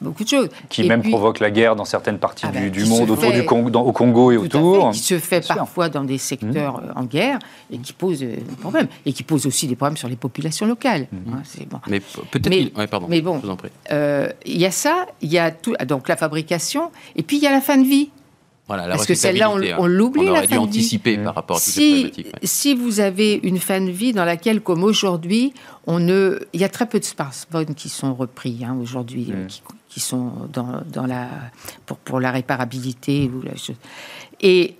beaucoup 0.00 0.24
de 0.24 0.28
choses. 0.28 0.48
Qui 0.68 0.84
même 0.88 1.02
provoque 1.02 1.40
la 1.40 1.50
guerre 1.50 1.76
dans 1.76 1.84
certaines 1.84 2.18
parties 2.18 2.46
ah 2.48 2.52
du, 2.52 2.70
ben, 2.70 2.88
monde, 2.88 3.10
autour 3.10 3.32
du 3.32 3.44
Congo, 3.44 3.78
au 3.80 3.92
Congo 3.92 4.32
et 4.32 4.36
autour. 4.36 4.90
qui 4.90 4.98
se 4.98 5.18
fait 5.18 5.46
parfois 5.46 5.88
dans 5.88 6.04
des 6.04 6.18
secteurs 6.18 6.80
mmh. 6.80 6.84
euh, 6.84 7.00
en 7.00 7.04
guerre 7.04 7.38
et 7.70 7.78
qui 7.78 7.92
pose 7.92 8.22
euh, 8.22 8.36
des 8.36 8.56
problèmes. 8.60 8.88
Et 9.04 9.12
qui 9.12 9.22
pose 9.22 9.46
aussi 9.46 9.66
des 9.66 9.76
problèmes 9.76 9.96
sur 9.96 10.08
les 10.08 10.16
populations 10.16 10.66
locales. 10.66 11.06
Mmh. 11.12 11.32
Hein, 11.32 11.64
bon. 11.70 11.80
Mais 11.88 12.00
peut-être. 12.30 12.86
pardon. 12.86 13.06
Mais 13.08 13.20
bon, 13.20 13.40
euh, 13.90 14.28
il 14.44 14.58
y 14.58 14.66
a 14.66 14.70
ça, 14.70 15.06
il 15.20 15.32
y 15.32 15.38
a 15.38 15.50
tout, 15.50 15.74
donc 15.86 16.08
la 16.08 16.16
fabrication, 16.16 16.90
et 17.14 17.22
puis 17.22 17.38
il 17.38 17.42
y 17.42 17.46
a 17.46 17.52
la 17.52 17.60
fin 17.60 17.76
de 17.76 17.86
vie. 17.86 18.10
Voilà, 18.68 18.88
Parce 18.88 19.06
que 19.06 19.14
celle-là, 19.14 19.48
on, 19.48 19.60
on 19.78 19.86
l'oublie. 19.86 20.26
On 20.28 20.32
aurait 20.32 20.46
dû 20.48 20.56
anticiper 20.56 21.18
par 21.18 21.36
rapport 21.36 21.58
à 21.58 21.60
toutes 21.60 21.72
si, 21.72 22.12
ces 22.12 22.30
Si 22.42 22.74
vous 22.74 22.98
avez 22.98 23.38
une 23.44 23.58
fin 23.58 23.80
de 23.80 23.90
vie 23.90 24.12
dans 24.12 24.24
laquelle, 24.24 24.60
comme 24.60 24.82
aujourd'hui, 24.82 25.54
on 25.86 26.00
ne, 26.00 26.40
il 26.52 26.60
y 26.60 26.64
a 26.64 26.68
très 26.68 26.86
peu 26.86 26.98
de 26.98 27.04
smartphones 27.04 27.76
qui 27.76 27.88
sont 27.88 28.12
repris 28.12 28.64
hein, 28.64 28.76
aujourd'hui, 28.80 29.32
qui, 29.46 29.62
sont 30.00 30.32
dans, 30.52 30.82
dans, 30.86 31.06
la 31.06 31.28
pour, 31.84 31.96
pour 31.98 32.20
la 32.20 32.30
réparabilité 32.30 33.30
ou 33.32 33.42
la, 33.42 33.52
et 34.40 34.76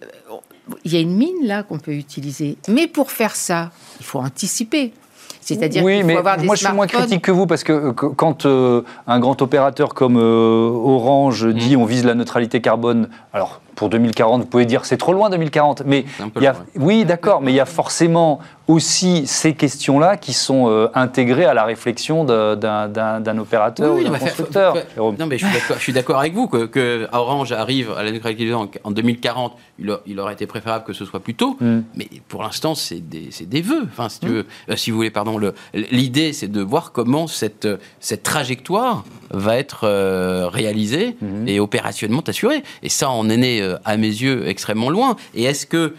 il 0.85 0.93
y 0.93 0.97
a 0.97 1.01
une 1.01 1.17
mine 1.17 1.45
là 1.45 1.63
qu'on 1.63 1.79
peut 1.79 1.95
utiliser. 1.95 2.57
Mais 2.69 2.87
pour 2.87 3.11
faire 3.11 3.37
ça, 3.37 3.71
il 4.01 4.07
faut 4.07 4.19
anticiper. 4.19 4.93
C'est-à-dire 5.41 5.85
oui, 5.85 6.03
mais 6.03 6.21
moi 6.21 6.57
je 6.57 6.65
suis 6.65 6.75
moins 6.75 6.89
critique 6.89 7.23
que 7.23 7.31
vous 7.31 7.47
parce 7.47 7.63
que, 7.63 7.73
euh, 7.73 7.93
quand 7.93 8.47
euh, 8.47 8.83
un 9.07 9.21
grand 9.21 9.41
opérateur 9.43 9.95
comme 9.95 10.17
Orange 10.17 11.47
dit 11.47 11.77
mmh. 11.77 11.81
on 11.81 11.85
vise 11.85 12.05
la 12.05 12.15
neutralité 12.15 12.61
carbone, 12.61 13.09
alors 13.33 13.61
pour 13.77 13.89
2040, 13.91 14.43
vous 14.43 14.47
pouvez 14.49 14.65
dire 14.65 14.85
c'est 14.85 14.97
trop 14.97 15.13
loin 15.13 15.31
2040, 15.31 15.83
mais 15.87 16.05
il 16.37 16.43
y 16.43 16.47
a, 16.47 16.57
oui 16.77 17.05
d'accord, 17.05 17.41
mais 17.41 17.53
il 17.53 17.57
y 17.57 17.61
a 17.61 17.67
forcément 17.67 18.41
aussi 18.69 19.27
ces 19.27 19.55
questions-là 19.55 20.17
qui 20.17 20.33
sont 20.33 20.69
euh, 20.69 20.89
intégrées 20.95 21.45
à 21.45 21.55
la 21.55 21.65
réflexion 21.65 22.25
d'un 22.25 23.39
opérateur 23.39 23.95
ou 23.95 24.03
d'un 24.03 24.19
constructeur. 24.19 24.77
non, 24.97 25.27
mais 25.27 25.39
je 25.39 25.47
suis 25.79 25.93
d'accord 25.93 26.19
avec 26.19 26.35
vous 26.35 26.49
que, 26.49 26.67
que, 26.67 27.07
Orange 27.13 27.53
arrive 27.53 27.93
à 27.97 28.03
la 28.03 28.11
neutralité 28.11 28.53
en 28.53 28.91
2040. 28.91 29.57
Il, 29.79 30.21
aurait 30.21 30.33
été 30.33 30.47
préférable 30.47 30.85
que 30.85 30.93
ce 30.93 31.05
soit 31.05 31.21
plus 31.21 31.35
tôt, 31.35 31.57
mm. 31.61 31.81
mais 31.95 32.09
pour 32.29 32.43
l'instant, 32.43 32.75
c'est 32.75 33.01
des, 33.01 33.31
des, 33.43 33.63
vœux. 33.63 33.85
Enfin, 33.85 34.09
si, 34.09 34.21
tu 34.21 34.27
mm. 34.27 34.31
veux, 34.31 34.47
euh, 34.71 34.77
si 34.77 34.91
vous 34.91 34.97
voulez, 34.97 35.11
pardon, 35.11 35.39
l'idée, 35.75 36.33
c'est 36.33 36.49
de 36.49 36.63
voir 36.63 36.93
comment 36.93 37.27
cette, 37.27 37.69
cette 38.01 38.23
trajectoire 38.23 39.05
va 39.31 39.57
être 39.57 39.85
euh, 39.85 40.49
réalisée 40.49 41.17
mm. 41.21 41.47
et 41.47 41.61
opérationnellement 41.61 42.25
assurée. 42.27 42.65
Et 42.83 42.89
ça, 42.89 43.11
on 43.11 43.29
est 43.29 43.37
né, 43.37 43.66
à 43.85 43.97
mes 43.97 44.07
yeux, 44.07 44.49
extrêmement 44.49 44.91
loin. 44.91 45.17
Et 45.35 45.45
est-ce 45.45 45.67
que 45.67 45.95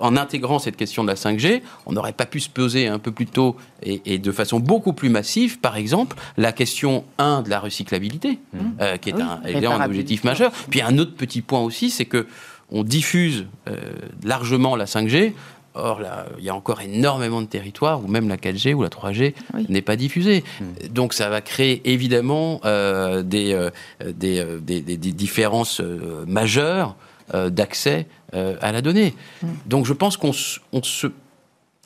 en 0.00 0.16
intégrant 0.16 0.58
cette 0.58 0.76
question 0.76 1.04
de 1.04 1.08
la 1.08 1.14
5G, 1.14 1.62
on 1.86 1.92
n'aurait 1.92 2.12
pas 2.12 2.26
pu 2.26 2.40
se 2.40 2.50
poser 2.50 2.88
un 2.88 2.98
peu 2.98 3.12
plus 3.12 3.26
tôt 3.26 3.56
et, 3.82 4.18
de 4.18 4.32
façon 4.32 4.58
beaucoup 4.58 4.92
plus 4.92 5.08
massive, 5.08 5.60
par 5.60 5.76
exemple, 5.76 6.16
la 6.36 6.52
question 6.52 7.04
1 7.18 7.42
de 7.42 7.50
la 7.50 7.60
recyclabilité, 7.60 8.40
mmh. 8.52 8.58
euh, 8.80 8.96
qui 8.96 9.10
est 9.10 9.20
un, 9.20 9.40
un 9.44 9.84
objectif 9.84 10.24
majeur. 10.24 10.50
Puis 10.70 10.82
un 10.82 10.98
autre 10.98 11.14
petit 11.14 11.40
point 11.40 11.60
aussi, 11.60 11.90
c'est 11.90 12.04
que 12.04 12.26
on 12.70 12.82
diffuse 12.82 13.46
euh, 13.68 13.76
largement 14.24 14.74
la 14.74 14.86
5G. 14.86 15.32
Or, 15.76 16.00
là, 16.00 16.26
il 16.38 16.44
y 16.44 16.48
a 16.48 16.54
encore 16.54 16.80
énormément 16.80 17.42
de 17.42 17.46
territoires 17.46 18.02
où 18.02 18.08
même 18.08 18.28
la 18.28 18.36
4G 18.36 18.74
ou 18.74 18.82
la 18.82 18.88
3G 18.88 19.34
n'est 19.68 19.82
pas 19.82 19.96
diffusée. 19.96 20.42
Mmh. 20.60 20.88
Donc, 20.88 21.12
ça 21.12 21.28
va 21.28 21.40
créer 21.40 21.82
évidemment 21.90 22.60
euh, 22.64 23.22
des, 23.22 23.68
des, 24.04 24.60
des, 24.60 24.96
différences 24.96 25.80
majeures 26.26 26.96
d'accès 27.32 28.06
euh, 28.34 28.56
à 28.60 28.72
la 28.72 28.82
donnée. 28.82 29.14
Mm. 29.40 29.46
Donc 29.66 29.86
je 29.86 29.92
pense 29.92 30.16
qu'on 30.16 30.32
se 30.32 31.06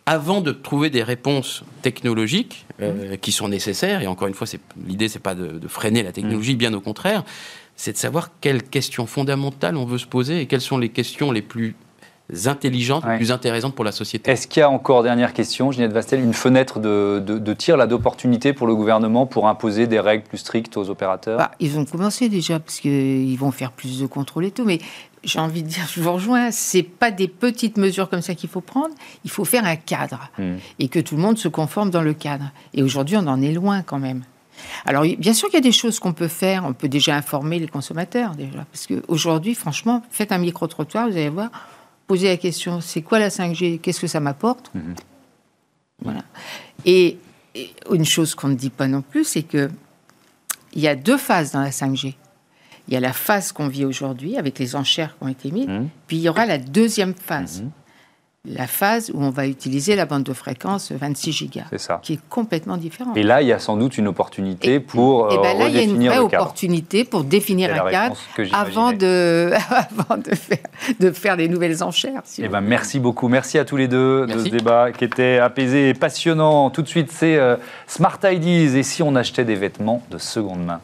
avant 0.07 0.41
de 0.41 0.53
trouver 0.53 0.89
des 0.89 1.03
réponses 1.03 1.65
technologiques 1.83 2.65
euh, 2.81 3.13
mm. 3.13 3.19
qui 3.19 3.31
sont 3.31 3.49
nécessaires, 3.49 4.01
et 4.01 4.07
encore 4.07 4.27
une 4.27 4.33
fois, 4.33 4.47
l'idée, 4.87 5.09
c'est 5.09 5.19
pas 5.19 5.35
de, 5.35 5.69
freiner 5.69 6.03
la 6.03 6.13
technologie, 6.13 6.55
mm. 6.55 6.59
bien 6.59 6.73
au 6.73 6.81
contraire, 6.81 7.25
c'est 7.77 7.93
de 7.93 7.99
savoir 7.99 8.31
quelles 8.41 8.63
questions 8.63 9.07
fondamentales 9.07 9.77
on 9.77 9.85
veut 9.85 9.99
se 9.99 10.07
poser 10.07 10.41
et 10.41 10.47
quelles 10.47 10.63
sont 10.63 10.79
les 10.79 10.89
questions 10.89 11.31
les 11.31 11.43
plus 11.43 11.77
intelligentes, 12.47 13.05
plus 13.17 13.33
intéressantes 13.33 13.75
pour 13.75 13.85
la 13.85 13.93
société. 13.93 14.31
Est-ce 14.31 14.47
qu'il 14.47 14.61
y 14.61 14.63
a 14.63 14.71
encore, 14.71 15.03
dernière 15.03 15.33
question, 15.33 15.73
Ginette 15.73 15.93
Vastel, 15.93 16.21
une 16.21 16.35
fenêtre 16.35 16.79
de, 16.79 17.19
de, 17.21 17.55
tir, 17.55 17.77
là, 17.77 17.87
d'opportunité 17.87 18.53
pour 18.53 18.67
le 18.67 18.75
gouvernement 18.75 19.27
pour 19.27 19.49
imposer 19.49 19.87
des 19.87 20.01
règles 20.01 20.25
plus 20.25 20.39
strictes 20.39 20.77
aux 20.77 20.91
opérateurs? 20.91 21.39
Bah, 21.39 21.51
Ils 21.61 21.79
ont 21.79 21.85
commencé 21.85 22.29
déjà, 22.29 22.61
parce 22.61 22.81
qu'ils 22.81 23.39
vont 23.39 23.51
faire 23.51 23.73
plus 23.73 24.01
de 24.01 24.07
contrôle 24.07 24.45
et 24.45 24.51
tout, 24.51 24.65
mais 24.65 24.79
j'ai 25.23 25.39
envie 25.39 25.63
de 25.63 25.69
dire, 25.69 25.87
je 25.93 26.01
vous 26.01 26.13
rejoins, 26.13 26.51
c'est 26.51 26.83
pas 26.83 27.11
des 27.11 27.29
petites 27.29 27.77
mesures 27.77 28.09
comme 28.09 28.23
ça 28.23 28.35
qu'il 28.35 28.49
faut 28.49 28.61
prendre, 28.61 28.95
il 29.25 29.31
faut 29.31 29.45
faire 29.45 29.65
un 29.65 29.77
cadre 29.77 30.31
hmm. 30.39 30.57
et 30.79 30.89
que 30.89 30.99
tout 30.99 31.17
le 31.17 31.23
monde 31.23 31.39
se 31.39 31.49
conforme 31.49 31.91
dans 31.91 32.03
le 32.03 32.15
cadre. 32.15 32.51
Et 32.75 32.83
aujourd'hui, 32.83 33.17
on 33.17 33.27
en 33.27 33.43
est 33.43 33.53
loin 33.53 33.83
quand 33.83 33.99
même. 33.99 34.23
Alors, 34.85 35.05
bien 35.19 35.33
sûr 35.33 35.49
qu'il 35.49 35.57
y 35.57 35.63
a 35.63 35.63
des 35.63 35.73
choses 35.73 35.99
qu'on 35.99 36.13
peut 36.13 36.29
faire, 36.29 36.65
on 36.67 36.73
peut 36.73 36.89
déjà 36.89 37.17
informer 37.17 37.59
les 37.59 37.69
consommateurs, 37.69 38.35
déjà, 38.35 38.65
parce 38.71 38.87
qu'aujourd'hui, 38.87 39.55
franchement, 39.55 40.03
faites 40.11 40.33
un 40.33 40.39
micro-trottoir, 40.39 41.09
vous 41.09 41.17
allez 41.17 41.29
voir, 41.29 41.51
posez 42.11 42.27
la 42.27 42.37
question, 42.37 42.81
c'est 42.81 43.03
quoi 43.03 43.21
la 43.21 43.29
5G 43.29 43.79
Qu'est-ce 43.79 44.01
que 44.01 44.09
ça 44.09 44.19
m'apporte? 44.19 44.73
Hmm. 44.75 44.95
Voilà. 46.03 46.25
Et, 46.85 47.19
et, 47.55 47.71
une 47.89 48.05
chose 48.05 48.35
qu'on 48.35 48.49
ne 48.49 48.57
dit 48.57 48.71
pas 48.71 48.89
non 48.89 49.01
plus, 49.01 49.23
c'est 49.23 49.45
que 49.45 49.71
il 50.73 50.83
y 50.83 50.89
a 50.89 50.97
deux 50.97 51.17
phases 51.17 51.53
dans 51.53 51.61
la 51.61 51.71
5G. 51.71 52.15
Il 52.89 52.95
y 52.95 52.97
a 52.97 53.01
la 53.01 53.13
phase 53.13 53.53
qu'on 53.53 53.69
vit 53.69 53.85
aujourd'hui 53.85 54.37
avec 54.37 54.59
les 54.59 54.75
enchères 54.75 55.17
qui 55.17 55.23
ont 55.23 55.29
été 55.29 55.53
mises, 55.53 55.69
mmh. 55.69 55.89
puis 56.09 56.17
il 56.17 56.23
y 56.23 56.29
aura 56.29 56.47
la 56.47 56.59
deuxième 56.59 57.15
phase. 57.15 57.63
Mmh. 57.63 57.71
La 58.49 58.67
phase 58.67 59.11
où 59.13 59.23
on 59.23 59.29
va 59.29 59.47
utiliser 59.47 59.97
la 59.97 60.07
bande 60.07 60.23
de 60.23 60.33
fréquence 60.33 60.93
26 60.93 61.33
gigas, 61.33 61.65
qui 62.01 62.15
est 62.15 62.21
complètement 62.31 62.79
différente. 62.79 63.15
Et 63.15 63.23
là, 63.23 63.43
il 63.43 63.49
y 63.49 63.53
a 63.53 63.59
sans 63.59 63.77
doute 63.77 63.99
une 63.99 64.09
opportunité 64.09 64.81
pour 64.81 65.31
et, 65.31 65.37
ben 65.37 65.59
là, 65.59 65.69
il 65.69 65.77
y 65.77 65.79
a 65.79 65.83
une 65.83 66.07
vraie 66.07 66.21
opportunité 66.21 67.05
pour 67.05 67.25
définir 67.25 67.71
un 67.71 67.91
cadre 67.91 68.17
avant 68.55 68.95
de, 68.95 69.51
avant 69.71 70.17
de 70.17 70.35
faire, 70.35 70.59
de 71.01 71.11
faire 71.11 71.37
des 71.37 71.49
nouvelles 71.49 71.85
enchères. 71.85 72.23
et 72.39 72.45
eh 72.45 72.49
ben, 72.49 72.63
merci 72.63 72.99
beaucoup, 72.99 73.29
merci 73.29 73.59
à 73.59 73.67
tous 73.67 73.77
les 73.77 73.89
deux 73.89 74.27
de 74.27 74.39
ce 74.39 74.49
débat 74.49 74.91
qui 74.91 75.05
était 75.05 75.37
apaisé 75.37 75.91
et 75.91 75.95
passionnant. 75.95 76.71
Tout 76.71 76.81
de 76.81 76.89
suite, 76.89 77.13
c'est 77.13 77.37
euh, 77.37 77.57
Smart 77.87 78.19
Ideas 78.25 78.75
et 78.75 78.83
si 78.83 79.03
on 79.03 79.17
achetait 79.17 79.45
des 79.45 79.57
vêtements 79.57 80.03
de 80.11 80.17
seconde 80.17 80.65
main? 80.65 80.81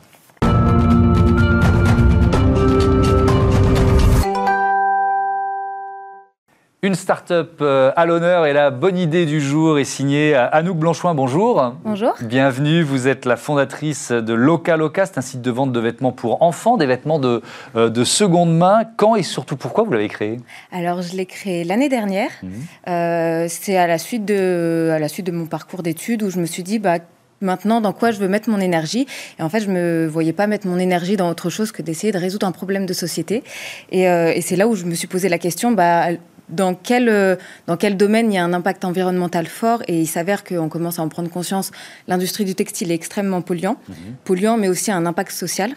Une 6.86 6.94
start-up 6.94 7.58
euh, 7.62 7.90
à 7.96 8.06
l'honneur 8.06 8.46
et 8.46 8.52
la 8.52 8.70
bonne 8.70 8.96
idée 8.96 9.26
du 9.26 9.40
jour 9.40 9.80
est 9.80 9.84
signée 9.84 10.36
Anouk 10.36 10.76
Blanchoin. 10.76 11.16
Bonjour. 11.16 11.74
Bonjour. 11.82 12.14
Bienvenue. 12.22 12.84
Vous 12.84 13.08
êtes 13.08 13.24
la 13.24 13.36
fondatrice 13.36 14.12
de 14.12 14.32
Loca 14.32 14.76
Loca. 14.76 15.04
C'est 15.04 15.18
un 15.18 15.20
site 15.20 15.42
de 15.42 15.50
vente 15.50 15.72
de 15.72 15.80
vêtements 15.80 16.12
pour 16.12 16.44
enfants, 16.44 16.76
des 16.76 16.86
vêtements 16.86 17.18
de, 17.18 17.42
euh, 17.74 17.90
de 17.90 18.04
seconde 18.04 18.56
main. 18.56 18.82
Quand 18.96 19.16
et 19.16 19.24
surtout 19.24 19.56
pourquoi 19.56 19.82
vous 19.82 19.90
l'avez 19.90 20.06
créé? 20.06 20.38
Alors, 20.70 21.02
je 21.02 21.16
l'ai 21.16 21.26
créé 21.26 21.64
l'année 21.64 21.88
dernière. 21.88 22.30
Mhm. 22.44 22.50
Euh, 22.86 23.46
c'est 23.48 23.76
à, 23.76 23.88
la 23.88 23.98
suite 23.98 24.24
de, 24.24 24.92
à 24.94 25.00
la 25.00 25.08
suite 25.08 25.26
de 25.26 25.32
mon 25.32 25.46
parcours 25.46 25.82
d'études 25.82 26.22
où 26.22 26.30
je 26.30 26.38
me 26.38 26.46
suis 26.46 26.62
dit, 26.62 26.78
bah, 26.78 26.98
maintenant 27.40 27.80
dans 27.80 27.94
quoi 27.94 28.12
je 28.12 28.20
veux 28.20 28.28
mettre 28.28 28.48
mon 28.48 28.60
énergie? 28.60 29.08
Et 29.40 29.42
en 29.42 29.48
fait, 29.48 29.58
je 29.58 29.70
me 29.70 30.06
voyais 30.06 30.32
pas 30.32 30.46
mettre 30.46 30.68
mon 30.68 30.78
énergie 30.78 31.16
dans 31.16 31.28
autre 31.28 31.50
chose 31.50 31.72
que 31.72 31.82
d'essayer 31.82 32.12
de 32.12 32.18
résoudre 32.18 32.46
un 32.46 32.52
problème 32.52 32.86
de 32.86 32.92
société. 32.92 33.42
Et, 33.90 34.02
et 34.04 34.40
c'est 34.40 34.54
là 34.54 34.68
où 34.68 34.76
je 34.76 34.84
me 34.84 34.94
suis 34.94 35.08
posé 35.08 35.28
la 35.28 35.38
question, 35.38 35.72
bah, 35.72 36.10
dans 36.48 36.74
quel, 36.74 37.08
euh, 37.08 37.36
dans 37.66 37.76
quel 37.76 37.96
domaine 37.96 38.32
il 38.32 38.36
y 38.36 38.38
a 38.38 38.44
un 38.44 38.52
impact 38.52 38.84
environnemental 38.84 39.46
fort. 39.46 39.82
Et 39.88 40.00
il 40.00 40.06
s'avère 40.06 40.44
qu'on 40.44 40.68
commence 40.68 40.98
à 40.98 41.02
en 41.02 41.08
prendre 41.08 41.30
conscience. 41.30 41.70
L'industrie 42.08 42.44
du 42.44 42.54
textile 42.54 42.90
est 42.90 42.94
extrêmement 42.94 43.42
polluant, 43.42 43.76
mhm. 43.88 43.96
polluant, 44.24 44.56
mais 44.56 44.68
aussi 44.68 44.90
un 44.90 45.06
impact 45.06 45.32
social. 45.32 45.72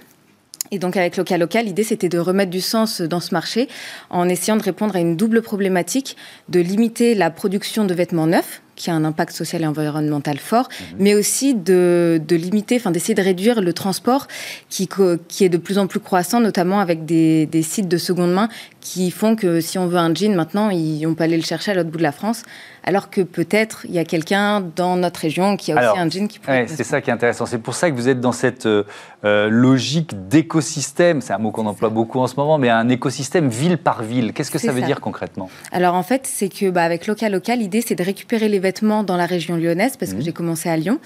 Et 0.72 0.78
donc 0.78 0.98
avec 0.98 1.18
Local 1.18 1.40
Local, 1.40 1.66
l'idée 1.66 1.84
c'était 1.84 2.10
de 2.10 2.20
remettre 2.20 2.52
du 2.52 2.62
sens 2.62 3.02
dans 3.02 3.20
ce 3.20 3.34
marché 3.34 3.68
en 4.10 4.30
essayant 4.30 4.56
de 4.56 4.62
répondre 4.62 4.96
à 4.96 5.00
une 5.00 5.16
double 5.16 5.42
problématique, 5.42 6.16
de 6.48 6.60
limiter 6.60 7.16
la 7.16 7.32
production 7.32 7.86
de 7.86 7.94
vêtements 7.94 8.28
neufs, 8.28 8.62
qui 8.80 8.90
a 8.90 8.94
un 8.96 9.04
impact 9.04 9.34
social 9.34 9.62
et 9.62 9.68
environnemental 9.68 10.40
fort, 10.40 10.70
mhm. 10.70 10.98
mais 11.00 11.14
aussi 11.14 11.54
de, 11.54 12.20
de 12.26 12.36
limiter, 12.36 12.78
enfin 12.78 12.92
d'essayer 12.92 13.14
de 13.14 13.22
réduire 13.22 13.62
le 13.62 13.74
transport 13.74 14.28
qui, 14.70 14.90
qui 15.28 15.44
est 15.44 15.50
de 15.50 15.58
plus 15.58 15.78
en 15.78 15.86
plus 15.86 16.00
croissant, 16.00 16.40
notamment 16.40 16.80
avec 16.80 17.06
des, 17.06 17.46
des 17.46 17.62
sites 17.62 17.90
de 17.90 17.98
seconde 17.98 18.34
main 18.34 18.50
qui 18.82 19.12
font 19.12 19.36
que 19.36 19.62
si 19.62 19.78
on 19.78 19.88
veut 19.88 19.98
un 19.98 20.14
jean 20.14 20.34
maintenant, 20.36 20.70
on 20.72 21.14
peut 21.14 21.24
aller 21.24 21.38
le 21.38 21.44
chercher 21.44 21.72
à 21.72 21.74
l'autre 21.76 21.90
bout 21.90 21.98
de 21.98 22.04
la 22.04 22.12
France, 22.12 22.44
alors 22.84 23.10
que 23.10 23.22
peut-être 23.22 23.86
il 23.88 23.94
y 23.94 24.00
a 24.00 24.06
quelqu'un 24.06 24.62
dans 24.76 24.96
notre 24.96 25.20
région 25.20 25.58
qui 25.58 25.72
a 25.72 25.76
aussi 25.76 26.00
un 26.00 26.10
jean 26.10 26.28
qui 26.28 26.40
pourrait. 26.40 26.66
c'est 26.68 26.84
ça 26.84 27.02
qui 27.02 27.10
est 27.10 27.14
intéressant. 27.14 27.46
C'est 27.46 27.60
pour 27.60 27.76
ça 27.76 27.92
que 27.92 27.96
vous 27.96 28.08
êtes 28.08 28.22
dans 28.22 28.32
cette 28.32 28.66
euh, 28.66 28.84
euh, 29.26 29.50
logique 29.50 30.28
d'écosystème. 30.30 31.22
C'est 31.22 31.34
un 31.34 31.38
mot 31.38 31.52
qu'on 31.52 31.66
emploie 31.66 31.90
beaucoup 31.90 32.20
en 32.20 32.28
ce 32.28 32.36
moment, 32.36 32.58
mais 32.58 32.70
un 32.70 32.90
écosystème 32.90 33.50
ville 33.50 33.78
par 33.78 34.02
ville. 34.04 34.34
Qu'est-ce 34.34 34.52
que 34.52 34.58
ça 34.58 34.72
veut 34.72 34.82
dire 34.82 35.02
concrètement? 35.02 35.50
Alors 35.72 35.96
en 35.96 36.04
fait, 36.04 36.26
c'est 36.26 36.50
que 36.50 36.70
bah, 36.70 36.84
avec 36.84 37.06
Local 37.06 37.32
Local, 37.32 37.60
l'idée 37.60 37.84
c'est 37.86 37.96
de 37.96 38.04
récupérer 38.04 38.48
les 38.48 38.60
vêtements 38.70 39.04
dans 39.04 39.18
la 39.18 39.26
région 39.26 39.56
lyonnaise, 39.58 39.98
parce 39.98 40.14
que 40.14 40.20
mmh. 40.20 40.26
j'ai 40.26 40.34
commencé 40.34 40.70
à 40.70 40.78
Lyon, 40.78 41.00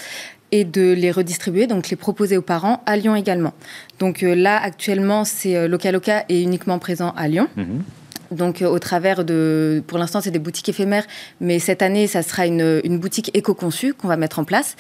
et 0.51 0.65
de 0.65 0.93
les 0.93 1.11
redistribuer, 1.11 1.65
donc 1.65 1.89
les 1.89 1.95
proposer 1.95 2.37
aux 2.37 2.43
parents 2.43 2.83
à 2.85 2.95
Lyon 2.95 3.15
également. 3.15 3.53
Donc 3.99 4.21
euh, 4.21 4.35
là, 4.35 4.61
actuellement, 4.61 5.25
c'est 5.25 5.55
euh, 5.55 5.67
Loca 5.67 5.91
Loca 5.91 6.25
est 6.29 6.41
uniquement 6.41 6.77
présent 6.77 7.11
à 7.17 7.27
Lyon. 7.27 7.47
Mmh 7.57 7.81
donc 8.33 8.61
euh, 8.61 8.67
au 8.67 8.79
travers 8.79 9.23
de, 9.23 9.83
pour 9.87 9.97
l'instant 9.97 10.21
c'est 10.21 10.31
des 10.31 10.39
boutiques 10.39 10.69
éphémères, 10.69 11.05
mais 11.39 11.59
cette 11.59 11.81
année 11.81 12.07
ça 12.07 12.21
sera 12.21 12.45
une, 12.45 12.81
une 12.83 12.97
boutique 12.97 13.31
éco-conçue 13.33 13.93
qu'on 13.93 14.07
va 14.07 14.17
mettre 14.17 14.39
en 14.39 14.43
place 14.43 14.75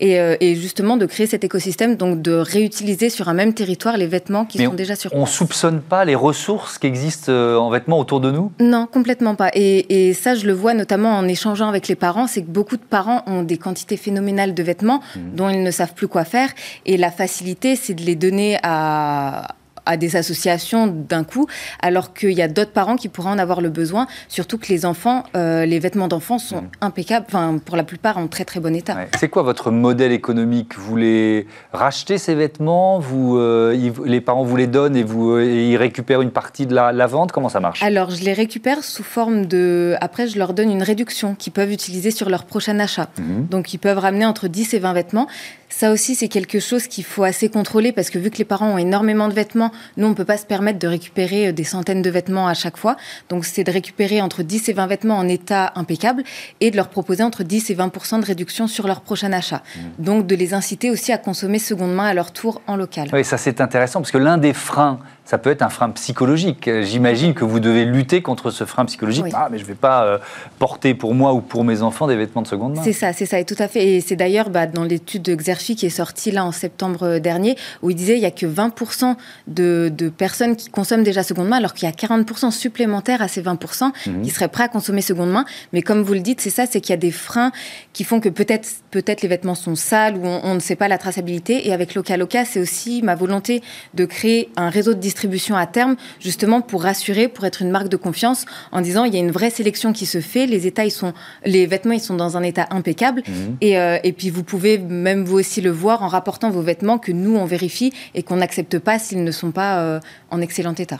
et, 0.00 0.20
euh, 0.20 0.36
et, 0.40 0.54
justement 0.54 0.96
de 0.96 1.06
créer 1.06 1.26
cet 1.26 1.44
écosystème, 1.44 1.96
donc 1.96 2.22
de 2.22 2.32
réutiliser 2.32 3.10
sur 3.10 3.28
un 3.28 3.34
même 3.34 3.54
territoire 3.54 3.96
les 3.96 4.06
vêtements 4.06 4.44
qui 4.44 4.64
sont 4.64 4.74
déjà 4.74 4.96
sur 4.96 5.10
place. 5.10 5.22
On 5.22 5.26
soupçonne 5.26 5.80
pas 5.80 6.04
les 6.04 6.14
ressources 6.14 6.78
qui 6.78 6.86
existent 6.86 7.32
euh, 7.32 7.56
en 7.56 7.70
vêtements 7.70 7.98
autour 7.98 8.20
de 8.20 8.30
nous? 8.30 8.52
Non, 8.60 8.86
complètement 8.86 9.34
pas. 9.34 9.50
Et, 9.54 10.08
et, 10.08 10.14
ça 10.14 10.34
je 10.34 10.46
le 10.46 10.52
vois 10.52 10.74
notamment 10.74 11.16
en 11.16 11.26
échangeant 11.26 11.68
avec 11.68 11.88
les 11.88 11.96
parents, 11.96 12.26
c'est 12.26 12.42
que 12.42 12.50
beaucoup 12.50 12.76
de 12.76 12.82
parents 12.82 13.22
ont 13.26 13.42
des 13.42 13.58
quantités 13.58 13.96
phénoménales 13.96 14.54
de 14.54 14.62
vêtements 14.62 15.00
mmh. 15.16 15.20
dont 15.34 15.48
ils 15.48 15.62
ne 15.62 15.70
savent 15.70 15.94
plus 15.94 16.08
quoi 16.08 16.24
faire 16.24 16.50
et 16.86 16.96
la 16.96 17.10
facilité 17.10 17.76
c'est 17.76 17.94
de 17.94 18.02
les 18.02 18.16
donner 18.16 18.58
à 18.62 19.54
à 19.88 19.96
des 19.96 20.14
associations 20.16 20.86
d'un 20.86 21.24
coup, 21.24 21.46
alors 21.82 22.12
qu'il 22.14 22.32
y 22.32 22.42
a 22.42 22.48
d'autres 22.48 22.70
parents 22.72 22.96
qui 22.96 23.08
pourraient 23.08 23.30
en 23.30 23.38
avoir 23.38 23.60
le 23.60 23.70
besoin, 23.70 24.06
surtout 24.28 24.58
que 24.58 24.68
les 24.68 24.84
enfants, 24.86 25.24
euh, 25.36 25.64
les 25.66 25.78
vêtements 25.78 26.08
d'enfants 26.08 26.38
sont 26.38 26.62
Mm. 26.62 26.68
impeccables, 26.82 27.26
enfin 27.28 27.58
pour 27.64 27.76
la 27.76 27.82
plupart 27.84 28.18
en 28.18 28.26
très 28.28 28.44
très 28.44 28.60
bon 28.60 28.74
état. 28.74 28.94
Ouais. 28.94 29.08
C'est 29.18 29.28
quoi 29.28 29.42
votre 29.42 29.70
modèle 29.70 30.12
économique? 30.12 30.76
Vous 30.78 30.96
les 30.96 31.46
rachetez 31.72 32.18
ces 32.18 32.34
vêtements? 32.34 32.98
Vous, 32.98 33.38
euh, 33.38 33.74
Les 34.04 34.20
parents 34.20 34.44
vous 34.44 34.56
les 34.56 34.66
donnent 34.66 34.96
et, 34.96 35.02
vous, 35.04 35.32
euh, 35.32 35.42
et 35.42 35.70
ils 35.70 35.76
récupèrent 35.76 36.20
une 36.22 36.30
partie 36.30 36.66
de 36.66 36.74
la, 36.74 36.92
la 36.92 37.06
vente? 37.06 37.32
Comment 37.32 37.48
ça 37.48 37.60
marche? 37.60 37.82
Alors, 37.82 38.10
je 38.10 38.22
les 38.22 38.32
récupère 38.34 38.84
sous 38.84 39.02
forme 39.02 39.46
de. 39.46 39.94
Après, 40.00 40.26
je 40.28 40.38
leur 40.38 40.52
donne 40.52 40.70
une 40.70 40.82
réduction 40.82 41.34
qu'ils 41.34 41.52
peuvent 41.52 41.72
utiliser 41.72 42.10
sur 42.10 42.28
leur 42.28 42.44
prochain 42.44 42.78
achat. 42.78 43.08
Mhm. 43.18 43.46
Donc, 43.48 43.72
ils 43.74 43.78
peuvent 43.78 43.98
ramener 43.98 44.26
entre 44.26 44.48
10 44.48 44.74
et 44.74 44.78
20 44.78 44.92
vêtements. 44.92 45.26
Ça 45.70 45.92
aussi, 45.92 46.14
c'est 46.14 46.28
quelque 46.28 46.60
chose 46.60 46.86
qu'il 46.86 47.04
faut 47.04 47.24
assez 47.24 47.48
contrôler 47.48 47.92
parce 47.92 48.10
que 48.10 48.18
vu 48.18 48.30
que 48.30 48.38
les 48.38 48.44
parents 48.44 48.70
ont 48.74 48.78
énormément 48.78 49.28
de 49.28 49.34
vêtements, 49.34 49.70
nous, 49.96 50.06
on 50.06 50.10
ne 50.10 50.14
peut 50.14 50.24
pas 50.24 50.36
se 50.36 50.46
permettre 50.46 50.78
de 50.78 50.86
récupérer 50.86 51.48
euh, 51.48 51.52
des 51.52 51.64
centaines 51.64 52.02
de 52.02 52.10
vêtements 52.10 52.48
à 52.48 52.54
chaque 52.54 52.76
fois. 52.76 52.96
Donc, 53.28 53.44
c'est 53.44 53.64
de 53.64 53.70
récupérer 53.70 54.20
entre 54.20 54.42
10 54.42 54.68
et 54.68 54.72
20 54.72 54.86
vêtements 54.86 55.18
en 55.18 55.28
état 55.28 55.72
impeccable 55.74 56.22
et 56.60 56.70
de 56.70 56.76
leur 56.76 56.88
proposer 56.88 57.22
entre 57.22 57.42
10 57.42 57.70
et 57.70 57.74
20 57.74 58.20
de 58.20 58.24
réduction 58.24 58.66
sur 58.66 58.86
leur 58.86 59.00
prochain 59.00 59.32
achat. 59.32 59.62
Donc, 59.98 60.26
de 60.26 60.34
les 60.34 60.54
inciter 60.54 60.90
aussi 60.90 61.12
à 61.12 61.18
consommer 61.18 61.58
seconde 61.58 61.94
main 61.94 62.06
à 62.06 62.14
leur 62.14 62.32
tour 62.32 62.62
en 62.66 62.76
local. 62.76 63.08
Oui, 63.12 63.24
ça 63.24 63.38
c'est 63.38 63.60
intéressant 63.60 64.00
parce 64.00 64.10
que 64.10 64.18
l'un 64.18 64.38
des 64.38 64.52
freins, 64.52 64.98
ça 65.28 65.36
peut 65.36 65.50
être 65.50 65.60
un 65.60 65.68
frein 65.68 65.90
psychologique. 65.90 66.70
J'imagine 66.80 67.34
que 67.34 67.44
vous 67.44 67.60
devez 67.60 67.84
lutter 67.84 68.22
contre 68.22 68.50
ce 68.50 68.64
frein 68.64 68.86
psychologique. 68.86 69.24
Oui. 69.26 69.30
Ah, 69.34 69.48
mais 69.52 69.58
je 69.58 69.64
ne 69.64 69.68
vais 69.68 69.74
pas 69.74 70.04
euh, 70.04 70.18
porter 70.58 70.94
pour 70.94 71.14
moi 71.14 71.34
ou 71.34 71.42
pour 71.42 71.64
mes 71.64 71.82
enfants 71.82 72.06
des 72.06 72.16
vêtements 72.16 72.40
de 72.40 72.46
seconde 72.46 72.76
main. 72.76 72.82
C'est 72.82 72.94
ça, 72.94 73.12
c'est 73.12 73.26
ça, 73.26 73.38
et 73.38 73.44
tout 73.44 73.54
à 73.58 73.68
fait. 73.68 73.86
Et 73.86 74.00
c'est 74.00 74.16
d'ailleurs 74.16 74.48
bah, 74.48 74.66
dans 74.66 74.84
l'étude 74.84 75.20
de 75.20 75.34
Xerfi 75.34 75.76
qui 75.76 75.84
est 75.84 75.90
sortie 75.90 76.30
là 76.30 76.46
en 76.46 76.50
septembre 76.50 77.02
euh, 77.02 77.18
dernier, 77.20 77.56
où 77.82 77.90
il 77.90 77.94
disait 77.94 78.16
il 78.16 78.22
y 78.22 78.24
a 78.24 78.30
que 78.30 78.46
20% 78.46 79.16
de, 79.48 79.92
de 79.94 80.08
personnes 80.08 80.56
qui 80.56 80.70
consomment 80.70 81.02
déjà 81.04 81.22
seconde 81.22 81.48
main, 81.48 81.58
alors 81.58 81.74
qu'il 81.74 81.86
y 81.86 81.92
a 81.92 81.94
40% 81.94 82.50
supplémentaires 82.50 83.20
à 83.20 83.28
ces 83.28 83.42
20% 83.42 83.92
Mhm. 84.06 84.22
qui 84.22 84.30
seraient 84.30 84.48
prêts 84.48 84.64
à 84.64 84.68
consommer 84.68 85.02
seconde 85.02 85.30
main. 85.30 85.44
Mais 85.74 85.82
comme 85.82 86.00
vous 86.00 86.14
le 86.14 86.20
dites, 86.20 86.40
c'est 86.40 86.48
ça, 86.48 86.64
c'est 86.64 86.80
qu'il 86.80 86.90
y 86.90 86.94
a 86.94 86.96
des 86.96 87.10
freins 87.10 87.52
qui 87.92 88.02
font 88.02 88.18
que 88.20 88.30
peut-être 88.30 88.66
peut-être 88.90 89.20
les 89.20 89.28
vêtements 89.28 89.54
sont 89.54 89.74
sales 89.74 90.16
ou 90.16 90.24
on, 90.24 90.40
on 90.42 90.54
ne 90.54 90.60
sait 90.60 90.74
pas 90.74 90.88
la 90.88 90.96
traçabilité. 90.96 91.68
Et 91.68 91.74
avec 91.74 91.94
Loca 91.94 92.16
Loca, 92.16 92.46
c'est 92.46 92.60
aussi 92.60 93.02
ma 93.02 93.14
volonté 93.14 93.62
de 93.92 94.06
créer 94.06 94.48
un 94.56 94.70
réseau 94.70 94.94
de 94.94 94.98
distribution 94.98 95.17
à 95.56 95.66
terme, 95.66 95.96
justement 96.20 96.60
pour 96.60 96.82
rassurer, 96.82 97.28
pour 97.28 97.44
être 97.44 97.62
une 97.62 97.70
marque 97.70 97.88
de 97.88 97.96
confiance, 97.96 98.44
en 98.72 98.80
disant 98.80 99.04
il 99.04 99.14
y 99.14 99.16
a 99.16 99.20
une 99.20 99.30
vraie 99.30 99.50
sélection 99.50 99.92
qui 99.92 100.06
se 100.06 100.20
fait, 100.20 100.46
les 100.46 100.66
états 100.66 100.84
ils 100.84 100.90
sont, 100.90 101.12
les 101.44 101.66
vêtements 101.66 101.94
ils 101.94 102.00
sont 102.00 102.16
dans 102.16 102.36
un 102.36 102.42
état 102.42 102.66
impeccable. 102.70 103.22
Mhm. 103.26 103.56
Et, 103.60 103.78
euh, 103.78 103.98
et 104.04 104.12
puis 104.12 104.30
vous 104.30 104.42
pouvez 104.42 104.78
même 104.78 105.24
vous 105.24 105.38
aussi 105.38 105.60
le 105.60 105.70
voir 105.70 106.02
en 106.02 106.08
rapportant 106.08 106.50
vos 106.50 106.62
vêtements 106.62 106.98
que 106.98 107.12
nous 107.12 107.36
on 107.36 107.44
vérifie 107.44 107.92
et 108.14 108.22
qu'on 108.22 108.36
n'accepte 108.36 108.78
pas 108.78 108.98
s'ils 108.98 109.24
ne 109.24 109.30
sont 109.30 109.50
pas 109.50 109.80
euh, 109.80 110.00
en 110.30 110.40
excellent 110.40 110.74
état. 110.74 110.98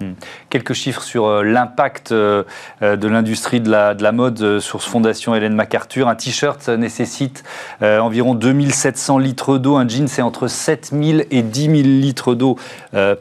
Quelques 0.51 0.73
chiffres 0.73 1.03
sur 1.03 1.27
euh, 1.27 1.43
l'impact 1.43 2.13
de 2.13 2.47
l'industrie 3.09 3.61
de 3.61 3.71
la, 3.71 3.95
de 3.95 4.03
la 4.03 4.13
mode 4.13 4.61
sur 4.61 4.83
Fondation 4.83 5.35
Hélène 5.35 5.55
MacArthur. 5.55 6.09
Un 6.09 6.15
t-shirt 6.15 6.69
nécessite 6.69 7.45
environ 7.81 8.35
2700 8.35 9.19
litres 9.19 9.59
d'eau. 9.59 9.77
Un 9.77 9.89
jean, 9.89 10.09
c'est 10.09 10.23
entre 10.23 10.49
7000 10.49 11.27
et 11.31 11.43
10 11.43 11.63
000 11.63 11.75
litres 11.83 12.35
d'eau 12.35 12.57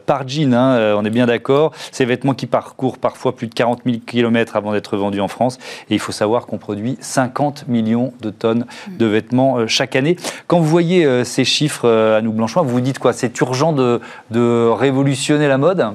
par 0.06 0.26
jean. 0.26 0.54
hein, 0.54 0.87
euh, 0.88 0.96
on 0.96 1.04
est 1.04 1.10
bien 1.10 1.26
d'accord. 1.26 1.72
Ces 1.92 2.04
vêtements 2.04 2.34
qui 2.34 2.46
parcourent 2.46 2.98
parfois 2.98 3.34
plus 3.34 3.46
de 3.46 3.54
40 3.54 3.82
000 3.84 3.98
km 4.06 4.56
avant 4.56 4.72
d'être 4.72 4.96
vendus 4.96 5.20
en 5.20 5.28
France. 5.28 5.58
Et 5.90 5.94
il 5.94 5.98
faut 5.98 6.12
savoir 6.12 6.46
qu'on 6.46 6.58
produit 6.58 6.96
50 7.00 7.68
millions 7.68 8.12
de 8.20 8.30
tonnes 8.30 8.66
de 8.88 9.06
vêtements 9.06 9.58
euh, 9.58 9.66
chaque 9.66 9.96
année. 9.96 10.16
Quand 10.46 10.58
vous 10.58 10.68
voyez 10.68 11.04
euh, 11.04 11.24
ces 11.24 11.44
chiffres 11.44 11.88
à 11.88 12.20
nous 12.22 12.32
Blanchois, 12.32 12.62
vous 12.62 12.70
vous 12.70 12.80
dites 12.80 12.98
quoi? 12.98 13.12
C'est 13.12 13.38
urgent 13.40 13.72
de 13.72 14.68
révolutionner 14.68 15.48
la 15.48 15.58
mode? 15.58 15.86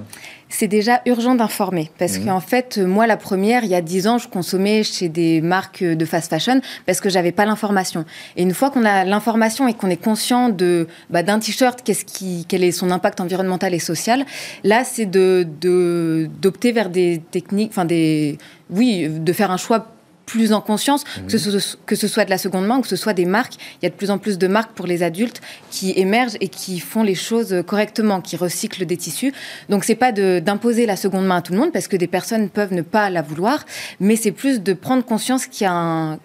C'est 0.56 0.68
déjà 0.68 1.02
urgent 1.08 1.34
d'informer 1.34 1.90
parce 1.98 2.20
Mhm. 2.20 2.26
qu'en 2.26 2.40
fait, 2.40 2.78
moi, 2.78 3.08
la 3.08 3.18
première, 3.18 3.64
il 3.64 3.72
y 3.72 3.76
a 3.76 3.82
10 3.82 4.06
ans, 4.08 4.20
je 4.20 4.28
consommais 4.28 4.84
chez 4.84 5.10
des 5.10 5.42
marques 5.42 5.84
de 5.84 6.06
fast 6.06 6.30
fashion 6.30 6.62
parce 6.86 7.02
que 7.02 7.10
j'avais 7.10 7.32
pas 7.32 7.46
l'information. 7.46 8.06
Et 8.38 8.44
une 8.44 8.54
fois 8.54 8.70
qu'on 8.70 8.86
a 8.86 9.04
l'information 9.04 9.68
et 9.68 9.74
qu'on 9.74 9.90
est 9.90 9.98
conscient 10.02 10.50
de 10.50 10.88
bah, 11.10 11.24
d'un 11.24 11.40
t-shirt, 11.40 11.82
qu'est-ce 11.84 12.06
qui, 12.06 12.46
quel 12.48 12.64
est 12.64 12.72
son 12.72 12.92
impact 12.92 13.20
environnemental 13.20 13.74
et 13.74 13.80
social, 13.80 14.26
là, 14.64 14.84
c'est 14.84 15.08
de 15.08 15.48
de- 15.60 16.30
d'opter 16.40 16.72
vers 16.72 16.90
des 16.90 17.22
techniques, 17.32 17.72
enfin 17.72 17.86
des, 17.86 18.38
oui, 18.70 19.08
de 19.10 19.34
faire 19.34 19.50
un 19.50 19.58
choix 19.58 19.88
plus 20.26 20.54
en 20.54 20.62
conscience, 20.62 21.04
que, 21.28 21.38
ce, 21.38 21.76
que 21.86 21.96
ce 21.96 22.08
soit 22.08 22.26
de 22.26 22.30
la 22.30 22.38
seconde 22.38 22.66
main 22.66 22.78
ou 22.78 22.82
que 22.82 22.88
ce 22.88 22.96
soit 22.96 23.14
des 23.14 23.26
marques. 23.26 23.56
Il 23.82 23.86
y 23.86 23.88
a 23.88 23.90
de 23.90 23.96
plus 23.96 24.12
en 24.12 24.18
plus 24.18 24.38
de 24.38 24.48
marques 24.48 24.72
pour 24.74 24.88
les 24.88 25.04
adultes 25.04 25.42
qui 25.70 25.94
émergent 25.98 26.38
et 26.40 26.48
qui 26.48 26.80
font 26.80 27.04
les 27.04 27.16
choses 27.16 27.64
correctement, 27.68 28.22
qui 28.22 28.36
recyclent 28.36 28.86
des 28.86 28.98
tissus. 28.98 29.34
Donc 29.70 29.84
c'est 29.84 29.96
pas 29.96 30.12
d'imposer 30.12 30.86
la 30.86 30.96
seconde 30.96 31.26
main 31.26 31.38
à 31.38 31.42
tout 31.42 31.54
le 31.54 31.60
monde 31.60 31.72
parce 31.72 31.88
que 31.88 31.98
des 31.98 32.08
personnes 32.08 32.50
peuvent 32.50 32.74
ne 32.74 32.82
pas 32.82 33.10
la 33.10 33.22
vouloir, 33.22 33.66
mais 34.00 34.16
c'est 34.16 34.32
plus 34.32 34.62
de 34.62 34.74
prendre 34.74 35.04
conscience 35.04 35.46
qu'il 35.46 35.64
y 35.64 35.68
a 35.68 35.74
un 35.74 36.20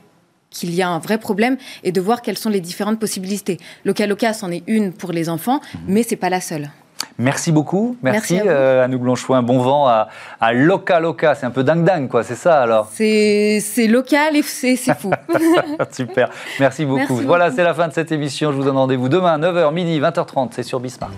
qu'il 0.50 0.74
y 0.74 0.80
a 0.80 0.88
un 0.88 0.98
vrai 0.98 1.18
problème 1.18 1.58
et 1.84 1.92
de 1.92 2.00
voir 2.00 2.22
quelles 2.22 2.38
sont 2.38 2.48
les 2.48 2.60
différentes 2.60 2.98
possibilités. 2.98 3.58
Loca 3.84 4.06
Loca, 4.06 4.32
c'en 4.32 4.50
est 4.50 4.62
une 4.66 4.94
pour 4.94 5.12
les 5.12 5.28
enfants, 5.28 5.60
mais 5.86 6.02
c'est 6.02 6.16
pas 6.16 6.30
la 6.30 6.40
seule. 6.40 6.70
Merci 7.18 7.52
beaucoup. 7.52 7.96
Merci, 8.02 8.34
Merci 8.34 8.48
à 8.48 8.52
euh, 8.52 8.84
Anouk 8.84 9.02
Blanchouin. 9.02 9.42
Bon 9.42 9.58
vent 9.58 9.88
à, 9.88 10.08
à 10.40 10.52
Loca 10.52 11.00
Loca. 11.00 11.34
C'est 11.34 11.46
un 11.46 11.50
peu 11.50 11.64
dingue-dingue, 11.64 12.08
quoi. 12.08 12.22
C'est 12.22 12.36
ça, 12.36 12.62
alors? 12.62 12.88
C'est 12.92 13.58
c'est 13.60 13.86
local 13.86 14.36
et 14.36 14.42
c'est 14.42 14.76
fou. 14.94 15.10
Super. 15.90 16.30
Merci 16.60 16.84
beaucoup. 16.84 17.14
Merci 17.14 17.24
voilà, 17.24 17.50
c'est 17.50 17.64
la 17.64 17.74
fin 17.74 17.88
de 17.88 17.92
cette 17.92 18.12
émission. 18.12 18.52
Je 18.52 18.56
vous 18.56 18.64
donne 18.64 18.76
rendez-vous 18.76 19.08
demain, 19.08 19.38
9h, 19.38 19.72
midi, 19.72 20.00
20h30. 20.00 20.50
C'est 20.52 20.62
sur 20.62 20.80
Bismart. 20.80 21.10